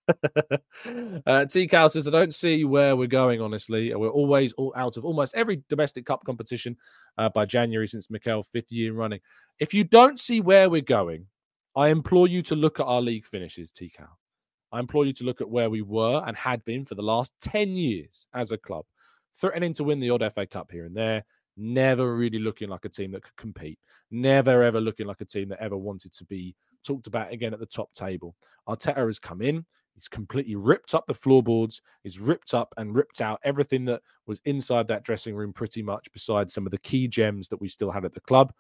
[1.25, 3.93] uh, T Cal says, I don't see where we're going, honestly.
[3.93, 6.77] We're always all out of almost every domestic cup competition
[7.17, 9.19] uh, by January since Mikel, fifth year running.
[9.59, 11.27] If you don't see where we're going,
[11.75, 14.17] I implore you to look at our league finishes, T Cal.
[14.75, 17.31] I implore you to look at where we were and had been for the last
[17.41, 18.85] 10 years as a club,
[19.39, 21.23] threatening to win the odd FA Cup here and there,
[21.55, 23.79] never really looking like a team that could compete,
[24.11, 26.53] never ever looking like a team that ever wanted to be
[26.85, 28.35] talked about again at the top table.
[28.67, 33.21] Arteta has come in, he's completely ripped up the floorboards, he's ripped up and ripped
[33.21, 37.07] out everything that was inside that dressing room, pretty much, besides some of the key
[37.07, 38.51] gems that we still had at the club.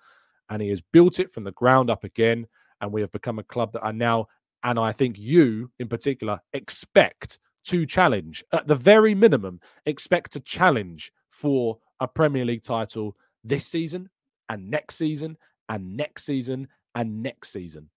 [0.49, 2.47] And he has built it from the ground up again.
[2.79, 4.27] And we have become a club that are now
[4.65, 10.39] and I think you, in particular, expect to challenge, at the very minimum, expect to
[10.39, 14.09] challenge for a Premier League title this season
[14.49, 15.37] and next season
[15.69, 17.91] and next season and next season.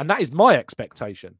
[0.00, 1.36] And that is my expectation.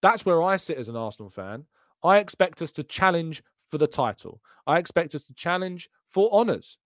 [0.00, 1.64] That's where I sit as an Arsenal fan.
[2.04, 4.40] I expect us to challenge for the title.
[4.64, 6.78] I expect us to challenge for honours.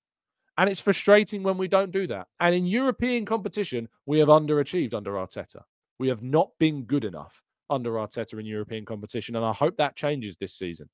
[0.56, 2.28] And it's frustrating when we don't do that.
[2.40, 5.62] And in European competition, we have underachieved under Arteta.
[5.98, 9.96] We have not been good enough under Arteta in European competition, and I hope that
[9.96, 10.88] changes this season.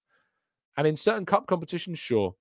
[0.77, 2.35] And in certain cup competitions, sure,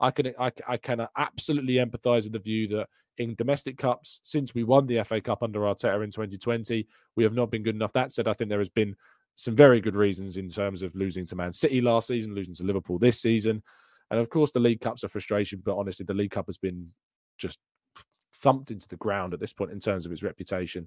[0.00, 2.88] I can I, I can absolutely empathise with the view that
[3.18, 6.86] in domestic cups, since we won the FA Cup under Arteta in 2020,
[7.16, 7.92] we have not been good enough.
[7.92, 8.96] That said, I think there has been
[9.36, 12.64] some very good reasons in terms of losing to Man City last season, losing to
[12.64, 13.62] Liverpool this season,
[14.10, 15.62] and of course the League Cup's a frustration.
[15.64, 16.88] But honestly, the League Cup has been
[17.38, 17.58] just
[18.44, 20.86] thumped into the ground at this point in terms of its reputation.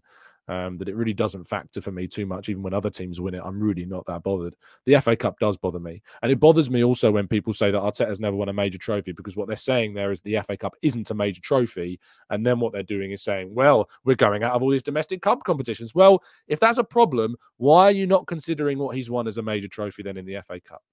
[0.49, 3.33] Um, that it really doesn't factor for me too much, even when other teams win
[3.33, 3.41] it.
[3.43, 4.55] I'm really not that bothered.
[4.85, 6.01] The FA Cup does bother me.
[6.21, 9.11] And it bothers me also when people say that Arteta's never won a major trophy
[9.11, 11.99] because what they're saying there is the FA Cup isn't a major trophy.
[12.29, 15.21] And then what they're doing is saying, well, we're going out of all these domestic
[15.21, 15.93] cup competitions.
[15.93, 19.41] Well, if that's a problem, why are you not considering what he's won as a
[19.41, 20.83] major trophy then in the FA Cup?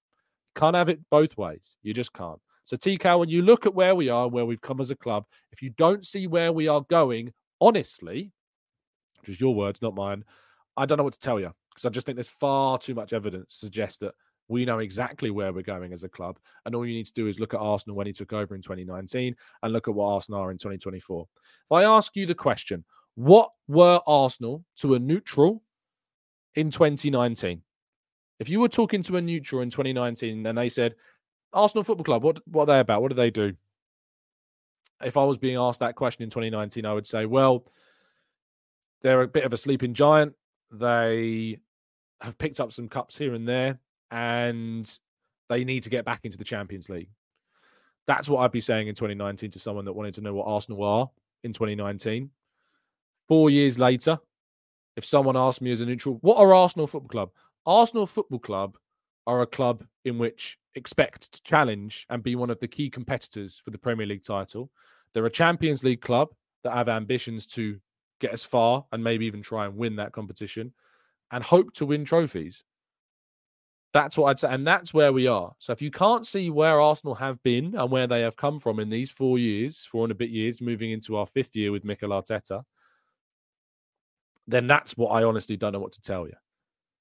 [0.57, 1.77] Can't have it both ways.
[1.85, 2.41] You just can't.
[2.65, 5.27] So, TCal, when you look at where we are, where we've come as a club,
[5.53, 8.33] if you don't see where we are going, honestly,
[9.21, 10.25] which is your words, not mine,
[10.77, 13.13] I don't know what to tell you because I just think there's far too much
[13.13, 14.15] evidence to suggest that
[14.49, 16.39] we know exactly where we're going as a club.
[16.65, 18.63] And all you need to do is look at Arsenal when he took over in
[18.63, 21.27] 2019 and look at what Arsenal are in 2024.
[21.33, 22.85] If I ask you the question,
[23.15, 25.63] what were Arsenal to a neutral
[26.55, 27.63] in 2019?
[28.41, 30.95] If you were talking to a neutral in 2019 and they said,
[31.55, 33.01] Arsenal Football Club, what, what are they about?
[33.01, 33.55] What do they do?
[35.03, 37.65] If I was being asked that question in 2019, I would say, well,
[39.03, 40.35] they're a bit of a sleeping giant.
[40.71, 41.59] They
[42.21, 43.79] have picked up some cups here and there,
[44.11, 44.99] and
[45.49, 47.11] they need to get back into the Champions League.
[48.07, 50.83] That's what I'd be saying in 2019 to someone that wanted to know what Arsenal
[50.83, 51.11] are
[51.43, 52.31] in 2019.
[53.29, 54.19] Four years later,
[54.97, 57.31] if someone asked me as a neutral, what are Arsenal Football Club?
[57.67, 58.77] Arsenal Football Club
[59.27, 63.61] are a club in which expect to challenge and be one of the key competitors
[63.63, 64.71] for the Premier League title.
[65.13, 66.29] They're a Champions League club
[66.65, 67.79] that have ambitions to
[68.21, 70.73] get as far and maybe even try and win that competition
[71.31, 72.65] and hope to win trophies.
[73.93, 74.49] That's what I'd say.
[74.49, 75.53] And that's where we are.
[75.61, 78.81] So if you can't see where Arsenal have been and where they have come from
[78.81, 81.85] in these four years, four and a bit years, moving into our fifth year with
[81.85, 82.63] Mikel Arteta,
[84.49, 86.35] then that's what I honestly don't know what to tell you.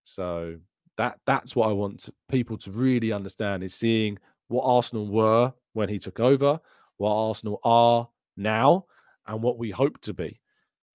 [0.04, 0.58] So
[0.98, 4.18] that that's what I want people to really understand is seeing
[4.48, 6.60] what Arsenal were when he took over,
[6.98, 8.86] what Arsenal are now,
[9.28, 10.40] and what we hope to be.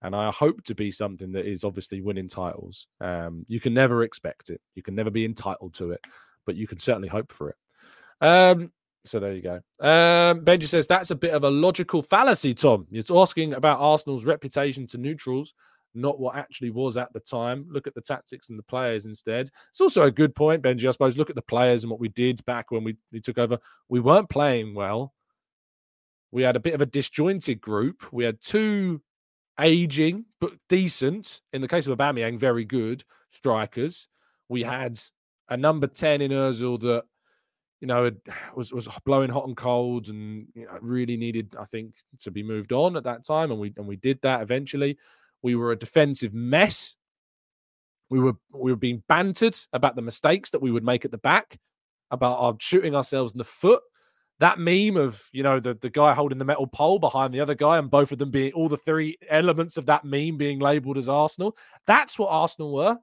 [0.03, 2.87] And I hope to be something that is obviously winning titles.
[3.01, 4.61] Um, you can never expect it.
[4.77, 6.01] You can never be entitled to it,
[6.47, 7.57] but you can certainly hope for it.
[8.21, 8.71] Um,
[9.05, 9.57] so there you go.
[9.81, 12.87] Um, Benji says that's a bit of a logical fallacy, Tom.
[12.91, 15.55] You're asking about Arsenal's reputation to neutrals
[15.95, 17.67] not what actually was at the time.
[17.71, 19.51] Look at the tactics and the players instead.
[19.71, 20.87] It's also a good point, Benji.
[20.87, 23.39] I suppose look at the players and what we did back when we, we took
[23.39, 23.59] over.
[23.89, 25.13] We weren't playing well.
[26.31, 28.13] We had a bit of a disjointed group.
[28.13, 29.01] We had two
[29.59, 34.09] aging but decent, in the case of Aubameyang, very good strikers.
[34.49, 34.99] We had
[35.49, 37.05] a number 10 in Ozil that
[37.81, 38.11] you know,
[38.55, 42.43] was was blowing hot and cold, and you know, really needed, I think, to be
[42.43, 44.99] moved on at that time, and we and we did that eventually.
[45.43, 46.97] We were a defensive mess.
[48.11, 51.19] We were we were being bantered about the mistakes that we would make at the
[51.19, 51.59] back,
[52.11, 53.83] about our shooting ourselves in the foot.
[54.41, 57.55] That meme of you know the the guy holding the metal pole behind the other
[57.55, 60.99] guy, and both of them being all the three elements of that meme being labelled
[60.99, 61.57] as Arsenal.
[61.87, 62.99] That's what Arsenal were.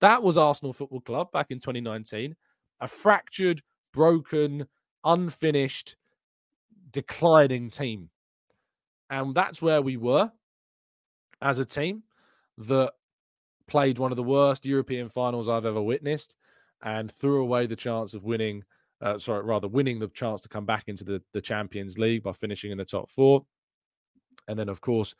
[0.00, 2.36] That was Arsenal Football Club back in 2019.
[2.80, 4.66] A fractured, broken,
[5.02, 5.96] unfinished,
[6.90, 8.10] declining team.
[9.08, 10.30] And that's where we were
[11.44, 12.02] as a team
[12.58, 12.92] that
[13.68, 16.36] played one of the worst European finals I've ever witnessed
[16.82, 18.64] and threw away the chance of winning,
[19.00, 22.32] uh, sorry, rather winning the chance to come back into the, the Champions League by
[22.32, 23.44] finishing in the top four.
[24.48, 25.14] And then, of course,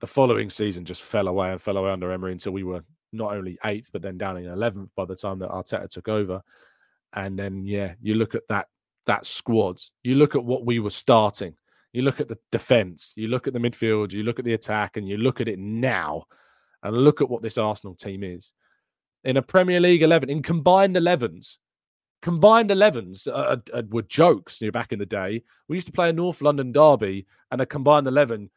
[0.00, 3.34] the following season just fell away and fell away under Emery until we were not
[3.34, 6.42] only eighth, but then down in 11th by the time that Arteta took over.
[7.12, 8.66] And then, yeah, you look at that
[9.06, 11.54] that squad, you look at what we were starting
[11.94, 14.96] you look at the defense, you look at the midfield, you look at the attack,
[14.96, 16.24] and you look at it now
[16.82, 18.52] and look at what this Arsenal team is.
[19.22, 21.58] In a Premier League 11, in combined 11s,
[22.20, 25.44] combined 11s uh, uh, were jokes you know, back in the day.
[25.68, 28.50] We used to play a North London derby and a combined 11.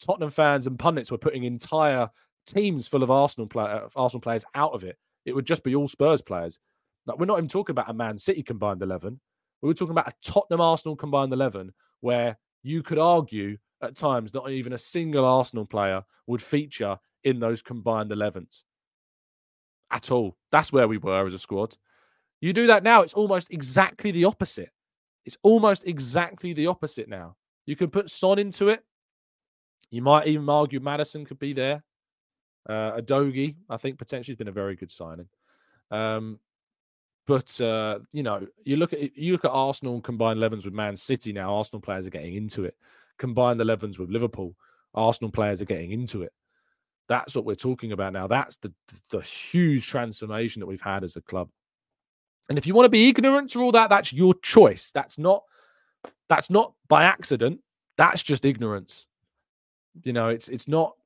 [0.00, 2.08] Tottenham fans and pundits were putting entire
[2.46, 4.96] teams full of Arsenal, play, uh, Arsenal players out of it.
[5.24, 6.60] It would just be all Spurs players.
[7.04, 9.18] Like, we're not even talking about a Man City combined 11.
[9.60, 14.34] We were talking about a Tottenham Arsenal combined 11 where you could argue at times
[14.34, 18.62] not even a single Arsenal player would feature in those combined 11s
[19.90, 20.36] at all.
[20.52, 21.76] That's where we were as a squad.
[22.40, 24.70] You do that now, it's almost exactly the opposite.
[25.26, 27.36] It's almost exactly the opposite now.
[27.66, 28.82] You can put Son into it.
[29.90, 31.82] You might even argue Maddison could be there.
[32.68, 35.28] Uh, Udogie, I think, potentially has been a very good signing.
[35.90, 36.38] Um,
[37.30, 40.96] but uh, you know, you look at you look at Arsenal combined 11s with Man
[40.96, 41.54] City now.
[41.54, 42.74] Arsenal players are getting into it.
[43.18, 44.56] Combined 11s with Liverpool,
[44.94, 46.32] Arsenal players are getting into it.
[47.08, 48.26] That's what we're talking about now.
[48.26, 48.72] That's the
[49.10, 51.50] the huge transformation that we've had as a club.
[52.48, 54.90] And if you want to be ignorant to all that, that's your choice.
[54.90, 55.44] That's not
[56.28, 57.60] that's not by accident.
[57.96, 59.06] That's just ignorance.
[60.02, 60.96] you know, it's it's not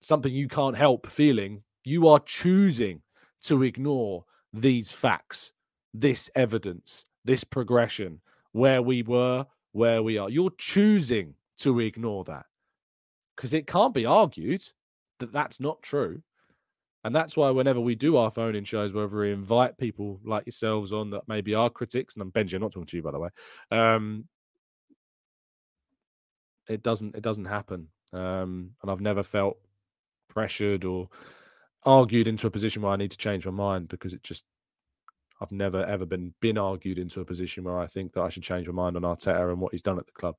[0.00, 1.62] something you can't help feeling.
[1.84, 3.02] You are choosing
[3.42, 5.52] to ignore these facts,
[5.94, 8.20] this evidence, this progression,
[8.52, 10.30] where we were, where we are.
[10.30, 12.46] You're choosing to ignore that
[13.36, 14.62] because it can't be argued
[15.20, 16.22] that that's not true.
[17.04, 20.46] And that's why whenever we do our phone in shows, whether we invite people like
[20.46, 23.12] yourselves on that maybe are critics, and I'm Benji, I'm not talking to you by
[23.12, 23.28] the way,
[23.70, 24.24] um,
[26.68, 27.88] it doesn't it doesn't happen.
[28.12, 29.58] Um, and I've never felt
[30.28, 31.08] pressured or
[31.84, 34.44] argued into a position where I need to change my mind because it just
[35.40, 38.42] I've never ever been been argued into a position where I think that I should
[38.42, 40.34] change my mind on Arteta and what he's done at the club.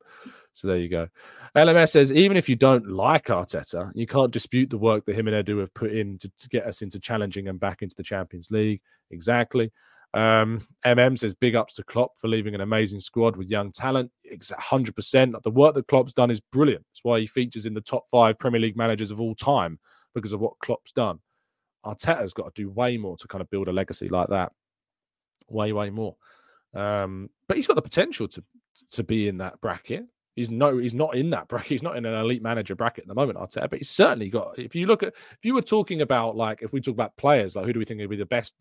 [0.54, 1.08] So there you go.
[1.56, 5.28] LMS says even if you don't like Arteta, you can't dispute the work that him
[5.28, 8.04] and Edu have put in to, to get us into challenging and back into the
[8.04, 8.82] Champions League.
[9.12, 9.72] Exactly.
[10.14, 14.12] Um, MM says big ups to Klopp for leaving an amazing squad with young talent.
[14.24, 15.42] It's 100%.
[15.44, 16.84] The work that Klopp's done is brilliant.
[16.90, 19.80] That's why he features in the top five Premier League managers of all time
[20.16, 21.20] because of what Klopp's done.
[21.86, 24.52] Arteta's got to do way more to kind of build a legacy like that
[25.52, 26.16] way, way more.
[26.74, 28.44] Um, but he's got the potential to
[28.92, 30.06] to be in that bracket.
[30.36, 31.70] He's no, he's not in that bracket.
[31.70, 33.70] He's not in an elite manager bracket at the moment, Arteta.
[33.70, 34.58] But he's certainly got.
[34.58, 37.56] If you look at, if you were talking about like, if we talk about players,
[37.56, 38.56] like who do we think would be the best?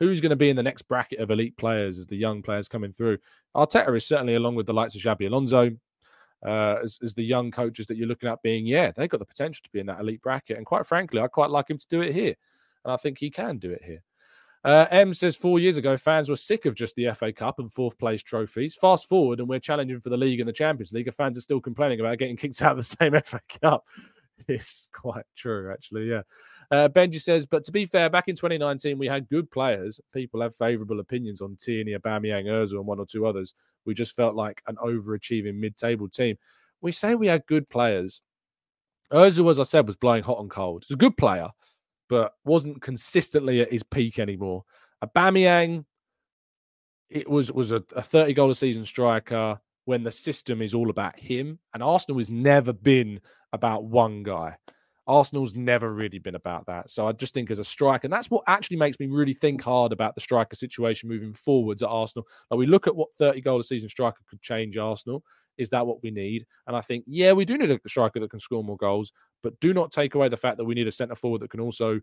[0.00, 2.68] Who's going to be in the next bracket of elite players as the young players
[2.68, 3.18] coming through?
[3.54, 5.72] Arteta is certainly along with the likes of Xabi Alonso,
[6.44, 9.26] uh, as, as the young coaches that you're looking at being, yeah, they've got the
[9.26, 10.56] potential to be in that elite bracket.
[10.56, 12.34] And quite frankly, I quite like him to do it here.
[12.84, 14.02] And I think he can do it here.
[14.62, 17.72] Uh, M says four years ago, fans were sick of just the FA Cup and
[17.72, 18.74] fourth place trophies.
[18.74, 21.12] Fast forward, and we're challenging for the league and the Champions League.
[21.14, 23.86] Fans are still complaining about getting kicked out of the same FA Cup.
[24.48, 26.08] It's quite true, actually.
[26.08, 26.22] Yeah.
[26.70, 30.00] Uh, Benji says, but to be fair, back in 2019, we had good players.
[30.14, 33.54] People have favourable opinions on Tierney, Aubameyang, Özil, and one or two others.
[33.84, 36.36] We just felt like an overachieving mid-table team.
[36.80, 38.20] We say we had good players.
[39.12, 40.84] Özil, as I said, was blowing hot and cold.
[40.86, 41.48] He's a good player
[42.10, 44.64] but wasn't consistently at his peak anymore.
[45.02, 45.84] Aubameyang,
[47.08, 50.90] it was was a, a 30 goal a season striker when the system is all
[50.90, 51.58] about him.
[51.72, 53.20] And Arsenal has never been
[53.52, 54.56] about one guy.
[55.06, 56.90] Arsenal's never really been about that.
[56.90, 59.62] So I just think as a striker, and that's what actually makes me really think
[59.62, 62.26] hard about the striker situation moving forwards at Arsenal.
[62.50, 65.24] Like we look at what 30 goal a season striker could change Arsenal.
[65.58, 66.46] Is that what we need?
[66.66, 69.58] And I think, yeah, we do need a striker that can score more goals, but
[69.60, 72.00] do not take away the fact that we need a centre forward that can also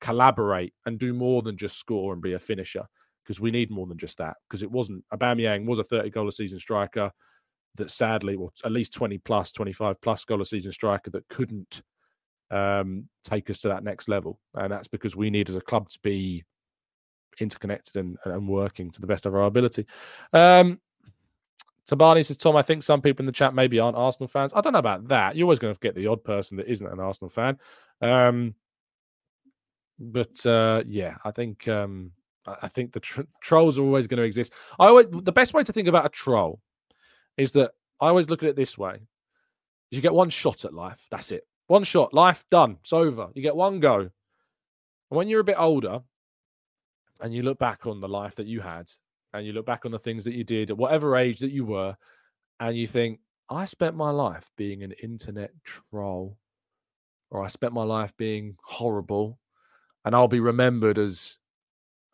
[0.00, 2.84] collaborate and do more than just score and be a finisher
[3.24, 4.36] because we need more than just that.
[4.48, 7.10] Because it wasn't Aubameyang was a 30 goal a season striker
[7.76, 11.82] that sadly, well, at least 20 plus, 25 plus goal a season striker that couldn't
[12.50, 14.38] um, take us to that next level.
[14.54, 16.44] And that's because we need as a club to be
[17.38, 19.86] interconnected and, and working to the best of our ability.
[20.32, 20.80] Um,
[21.88, 24.52] Tabani says, Tom, I think some people in the chat maybe aren't Arsenal fans.
[24.54, 25.36] I don't know about that.
[25.36, 27.58] You're always going to get the odd person that isn't an Arsenal fan.
[28.00, 28.54] Um,
[29.98, 32.12] but uh, yeah, I think um,
[32.46, 34.52] I think the tr- trolls are always going to exist.
[34.78, 36.60] I always the best way to think about a troll
[37.36, 38.98] is that I always look at it this way:
[39.90, 41.06] you get one shot at life.
[41.10, 41.46] That's it.
[41.66, 42.78] One shot, life done.
[42.82, 43.28] It's over.
[43.34, 43.98] You get one go.
[43.98, 44.10] And
[45.08, 46.00] when you're a bit older,
[47.20, 48.90] and you look back on the life that you had,
[49.32, 51.64] and you look back on the things that you did at whatever age that you
[51.64, 51.96] were,
[52.60, 56.36] and you think, I spent my life being an internet troll,
[57.30, 59.38] or I spent my life being horrible,
[60.04, 61.38] and I'll be remembered as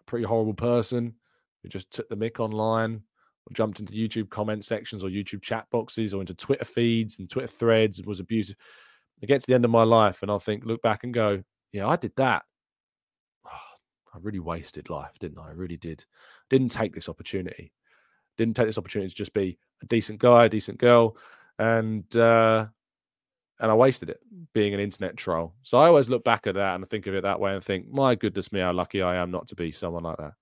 [0.00, 1.14] a pretty horrible person
[1.62, 3.02] who just took the mic online
[3.46, 7.28] or jumped into YouTube comment sections or YouTube chat boxes or into Twitter feeds and
[7.28, 8.56] Twitter threads and was abusive.
[9.20, 11.42] It gets to the end of my life, and I'll think, look back and go,
[11.72, 12.44] yeah, I did that.
[13.46, 15.48] I really wasted life, didn't I?
[15.48, 16.04] I really did.
[16.50, 17.72] Didn't take this opportunity.
[18.36, 21.16] Didn't take this opportunity to just be a decent guy, a decent girl,
[21.58, 22.66] and uh,
[23.60, 24.20] and I wasted it
[24.52, 25.54] being an internet troll.
[25.62, 27.88] So I always look back at that and think of it that way and think,
[27.90, 30.32] my goodness me, how lucky I am not to be someone like that.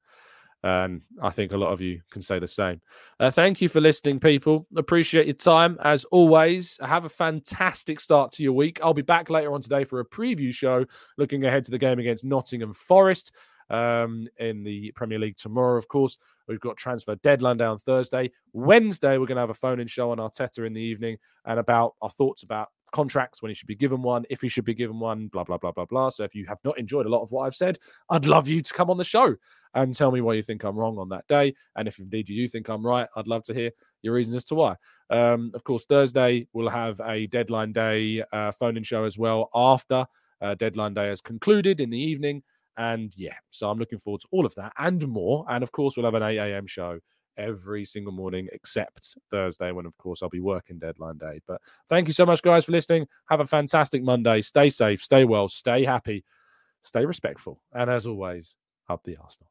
[0.63, 2.83] And I think a lot of you can say the same.
[3.19, 4.67] Uh, thank you for listening, people.
[4.77, 6.79] Appreciate your time as always.
[6.83, 8.79] Have a fantastic start to your week.
[8.83, 10.85] I'll be back later on today for a preview show
[11.17, 13.33] looking ahead to the game against Nottingham Forest
[13.71, 16.19] um, in the Premier League tomorrow, of course.
[16.47, 18.31] We've got transfer deadline down Thursday.
[18.53, 21.59] Wednesday, we're going to have a phone in show on Arteta in the evening and
[21.59, 24.75] about our thoughts about contracts, when he should be given one, if he should be
[24.75, 26.09] given one, blah, blah, blah, blah, blah.
[26.09, 28.61] So if you have not enjoyed a lot of what I've said, I'd love you
[28.61, 29.37] to come on the show
[29.75, 31.55] and tell me why you think I'm wrong on that day.
[31.77, 33.71] And if indeed you do think I'm right, I'd love to hear
[34.03, 34.77] your reasons as to why.
[35.11, 39.51] Um, of course, Thursday, we'll have a deadline day uh, phone in show as well
[39.55, 40.07] after
[40.41, 42.43] uh, deadline day has concluded in the evening.
[42.77, 45.45] And yeah, so I'm looking forward to all of that and more.
[45.49, 46.67] And of course, we'll have an 8 a.m.
[46.67, 47.01] show
[47.37, 51.41] every single morning except Thursday, when, of course, I'll be working deadline day.
[51.47, 53.07] But thank you so much, guys, for listening.
[53.29, 54.43] Have a fantastic Monday.
[54.43, 56.25] Stay safe, stay well, stay happy,
[56.83, 57.61] stay respectful.
[57.73, 58.57] And as always,
[58.89, 59.51] up the Arsenal.